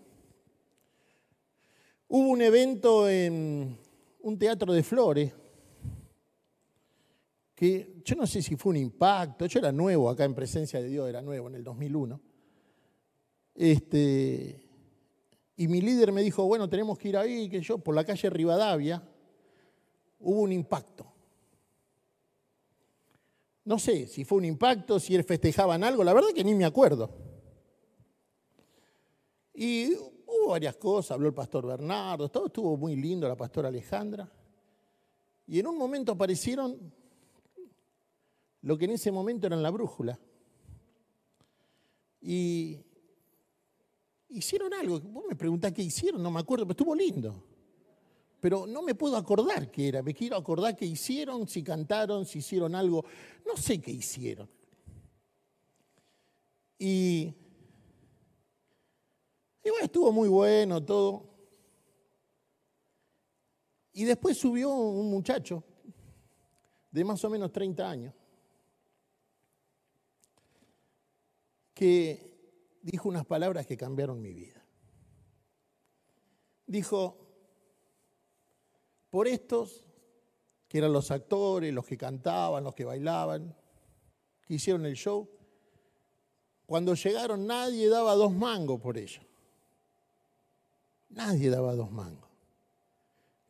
hubo 2.09 2.29
un 2.29 2.41
evento 2.43 3.09
en 3.09 3.75
un 4.21 4.37
teatro 4.37 4.71
de 4.71 4.83
flores 4.83 5.33
que 7.55 8.01
yo 8.05 8.15
no 8.17 8.27
sé 8.27 8.43
si 8.43 8.55
fue 8.55 8.69
un 8.69 8.77
impacto, 8.77 9.47
yo 9.47 9.57
era 9.57 9.71
nuevo 9.71 10.11
acá 10.11 10.25
en 10.25 10.35
presencia 10.35 10.79
de 10.79 10.89
Dios, 10.89 11.09
era 11.09 11.23
nuevo 11.23 11.47
en 11.47 11.55
el 11.55 11.63
2001. 11.63 12.21
Este, 13.55 14.66
y 15.59 15.67
mi 15.67 15.81
líder 15.81 16.11
me 16.11 16.21
dijo, 16.21 16.45
bueno, 16.45 16.69
tenemos 16.69 16.99
que 16.99 17.09
ir 17.09 17.17
ahí, 17.17 17.49
que 17.49 17.61
yo, 17.61 17.79
por 17.79 17.95
la 17.95 18.05
calle 18.05 18.29
Rivadavia, 18.29 19.01
hubo 20.19 20.41
un 20.41 20.51
impacto. 20.51 21.11
No 23.65 23.79
sé 23.79 24.05
si 24.05 24.23
fue 24.23 24.37
un 24.37 24.45
impacto, 24.45 24.99
si 24.99 25.21
festejaban 25.23 25.83
algo, 25.83 26.03
la 26.03 26.13
verdad 26.13 26.29
que 26.33 26.43
ni 26.43 26.53
me 26.53 26.63
acuerdo. 26.63 27.09
Y 29.55 29.95
hubo 29.95 30.49
varias 30.51 30.75
cosas, 30.77 31.11
habló 31.11 31.27
el 31.27 31.33
pastor 31.33 31.65
Bernardo, 31.65 32.29
todo 32.29 32.45
estuvo 32.45 32.77
muy 32.77 32.95
lindo, 32.95 33.27
la 33.27 33.35
pastora 33.35 33.69
Alejandra. 33.69 34.31
Y 35.47 35.59
en 35.59 35.65
un 35.65 35.77
momento 35.77 36.11
aparecieron 36.11 36.93
lo 38.61 38.77
que 38.77 38.85
en 38.85 38.91
ese 38.91 39.11
momento 39.11 39.47
era 39.47 39.55
la 39.55 39.71
brújula. 39.71 40.19
Y 42.21 42.77
hicieron 44.29 44.73
algo. 44.73 44.99
Vos 44.99 45.25
me 45.27 45.35
preguntás 45.35 45.73
qué 45.73 45.81
hicieron, 45.81 46.21
no 46.21 46.31
me 46.31 46.39
acuerdo, 46.39 46.65
pero 46.65 46.73
estuvo 46.73 46.95
lindo. 46.95 47.43
Pero 48.39 48.67
no 48.67 48.81
me 48.81 48.95
puedo 48.95 49.17
acordar 49.17 49.71
qué 49.71 49.87
era. 49.87 50.03
Me 50.03 50.13
quiero 50.13 50.37
acordar 50.37 50.75
qué 50.75 50.85
hicieron, 50.85 51.47
si 51.47 51.63
cantaron, 51.63 52.25
si 52.25 52.39
hicieron 52.39 52.75
algo. 52.75 53.03
No 53.45 53.57
sé 53.57 53.79
qué 53.79 53.91
hicieron. 53.91 54.49
Y, 56.77 57.33
y 59.63 59.69
bueno, 59.69 59.85
estuvo 59.85 60.11
muy 60.11 60.29
bueno 60.29 60.83
todo. 60.83 61.25
Y 63.93 64.03
después 64.03 64.37
subió 64.37 64.71
un 64.71 65.09
muchacho 65.09 65.63
de 66.91 67.03
más 67.03 67.23
o 67.23 67.29
menos 67.29 67.51
30 67.51 67.89
años 67.89 68.13
que 71.77 72.26
dijo 72.91 73.09
unas 73.09 73.25
palabras 73.25 73.65
que 73.65 73.75
cambiaron 73.75 74.21
mi 74.21 74.33
vida. 74.33 74.63
Dijo, 76.65 77.17
por 79.09 79.27
estos, 79.27 79.85
que 80.69 80.77
eran 80.77 80.93
los 80.93 81.11
actores, 81.11 81.73
los 81.73 81.85
que 81.85 81.97
cantaban, 81.97 82.63
los 82.63 82.73
que 82.73 82.85
bailaban, 82.85 83.53
que 84.45 84.53
hicieron 84.53 84.85
el 84.85 84.95
show, 84.95 85.29
cuando 86.65 86.93
llegaron 86.93 87.45
nadie 87.45 87.89
daba 87.89 88.15
dos 88.15 88.33
mangos 88.33 88.79
por 88.79 88.97
ellos. 88.97 89.25
Nadie 91.09 91.49
daba 91.49 91.75
dos 91.75 91.91
mangos. 91.91 92.29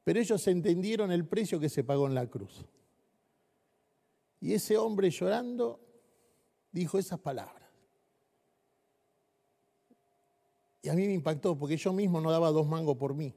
Pero 0.04 0.20
ellos 0.20 0.48
entendieron 0.48 1.12
el 1.12 1.28
precio 1.28 1.60
que 1.60 1.70
se 1.70 1.84
pagó 1.84 2.08
en 2.08 2.16
la 2.16 2.28
cruz. 2.28 2.66
Y 4.40 4.54
ese 4.54 4.78
hombre 4.78 5.12
llorando 5.12 5.80
dijo 6.72 6.98
esas 6.98 7.20
palabras. 7.20 7.57
Y 10.82 10.90
a 10.90 10.94
mí 10.94 11.06
me 11.08 11.14
impactó 11.14 11.58
porque 11.58 11.78
yo 11.78 11.92
mismo 11.94 12.22
no 12.22 12.32
daba 12.32 12.52
dos 12.52 12.68
mangos 12.68 12.98
por 12.98 13.14
mí. 13.14 13.34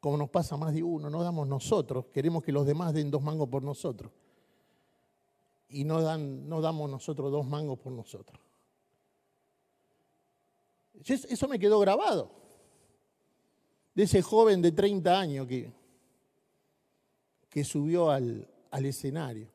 Como 0.00 0.16
nos 0.16 0.30
pasa 0.30 0.56
más 0.56 0.72
de 0.72 0.82
uno, 0.82 1.10
no 1.10 1.22
damos 1.22 1.46
nosotros, 1.46 2.06
queremos 2.12 2.42
que 2.42 2.52
los 2.52 2.66
demás 2.66 2.94
den 2.94 3.10
dos 3.10 3.22
mangos 3.22 3.48
por 3.48 3.62
nosotros. 3.62 4.10
Y 5.68 5.84
no, 5.84 6.00
dan, 6.00 6.48
no 6.48 6.60
damos 6.60 6.90
nosotros 6.90 7.30
dos 7.30 7.46
mangos 7.46 7.78
por 7.78 7.92
nosotros. 7.92 8.40
Eso 11.04 11.48
me 11.48 11.58
quedó 11.58 11.78
grabado. 11.78 12.30
De 13.94 14.04
ese 14.04 14.22
joven 14.22 14.62
de 14.62 14.72
30 14.72 15.18
años 15.18 15.46
que, 15.46 15.72
que 17.48 17.64
subió 17.64 18.10
al, 18.10 18.48
al 18.70 18.86
escenario. 18.86 19.48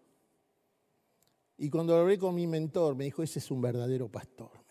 Y 1.58 1.70
cuando 1.70 1.96
hablé 1.96 2.18
con 2.18 2.36
mi 2.36 2.48
mentor, 2.48 2.96
me 2.96 3.06
dijo, 3.06 3.24
ese 3.24 3.40
es 3.40 3.50
un 3.50 3.62
verdadero 3.62 4.10
pastor. 4.10 4.65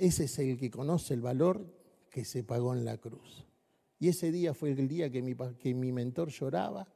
Ese 0.00 0.24
es 0.24 0.38
el 0.38 0.56
que 0.56 0.70
conoce 0.70 1.12
el 1.12 1.20
valor 1.20 1.62
que 2.08 2.24
se 2.24 2.42
pagó 2.42 2.72
en 2.72 2.86
la 2.86 2.96
cruz. 2.96 3.44
Y 3.98 4.08
ese 4.08 4.32
día 4.32 4.54
fue 4.54 4.70
el 4.70 4.88
día 4.88 5.10
que 5.10 5.20
mi, 5.20 5.92
mentor 5.92 6.30
lloraba 6.30 6.88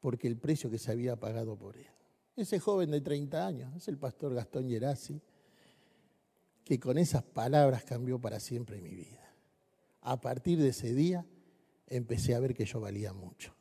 porque 0.00 0.26
el 0.26 0.38
precio 0.38 0.70
que 0.70 0.78
se 0.78 0.90
había 0.90 1.20
pagado 1.20 1.58
por 1.58 1.76
él. 1.76 1.86
Ese 2.34 2.58
joven 2.58 2.92
de 2.92 3.02
30 3.02 3.46
años, 3.46 3.76
es 3.76 3.88
el 3.88 3.98
pastor 3.98 4.32
Gastón 4.32 4.70
Gerasi, 4.70 5.20
que 6.64 6.80
con 6.80 6.96
esas 6.96 7.22
palabras 7.22 7.84
cambió 7.84 8.18
para 8.18 8.40
siempre 8.40 8.80
mi 8.80 8.94
vida. 8.94 9.34
A 10.00 10.18
partir 10.18 10.58
de 10.58 10.68
ese 10.68 10.94
día 10.94 11.26
empecé 11.88 12.34
a 12.34 12.40
ver 12.40 12.54
que 12.54 12.64
yo 12.64 12.80
valía 12.80 13.12
mucho, 13.12 13.54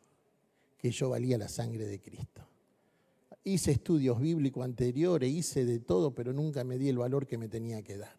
que 0.78 0.92
yo 0.92 1.10
valía 1.10 1.38
la 1.38 1.50
sangre 1.50 1.86
de 1.86 2.00
Cristo. 2.00 2.48
Hice 3.44 3.72
estudios 3.72 4.22
bíblicos 4.22 4.64
anteriores, 4.64 5.30
hice 5.30 5.66
de 5.66 5.80
todo, 5.80 6.16
pero 6.16 6.32
nunca 6.32 6.64
me 6.64 6.78
di 6.78 6.88
el 6.88 6.98
valor 6.98 7.28
que 7.28 7.38
me 7.38 7.50
tenía 7.50 7.84
que 7.84 7.98
dar. 7.98 8.19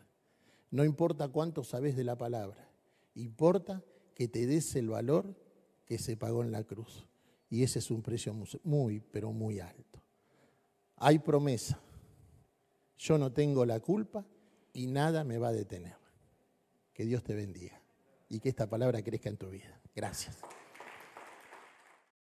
No 0.71 0.85
importa 0.85 1.29
cuánto 1.29 1.65
sabes 1.65 1.97
de 1.97 2.05
la 2.05 2.17
palabra, 2.17 2.71
importa 3.15 3.83
que 4.15 4.29
te 4.29 4.47
des 4.47 4.77
el 4.77 4.89
valor 4.89 5.35
que 5.87 5.99
se 5.99 6.17
pagó 6.17 6.43
en 6.43 6.53
la 6.53 6.65
cruz. 6.65 7.07
Y 7.49 7.65
ese 7.65 7.81
es 7.81 7.91
un 7.91 8.03
precio 8.03 8.33
muy, 8.63 9.01
pero 9.01 9.33
muy 9.33 9.59
alto. 9.59 10.01
Hay 10.97 11.19
promesa. 11.19 11.81
Yo 12.97 13.19
no 13.19 13.33
tengo 13.33 13.65
la 13.65 13.81
culpa 13.81 14.25
y 14.73 14.87
nada 14.87 15.25
me 15.25 15.39
va 15.39 15.49
a 15.49 15.53
detener. 15.53 15.97
Que 16.93 17.05
Dios 17.05 17.25
te 17.25 17.35
bendiga 17.35 17.81
y 18.29 18.39
que 18.39 18.51
esta 18.51 18.69
palabra 18.69 19.03
crezca 19.03 19.29
en 19.29 19.37
tu 19.37 19.51
vida. 19.51 19.81
Gracias. 19.95 20.37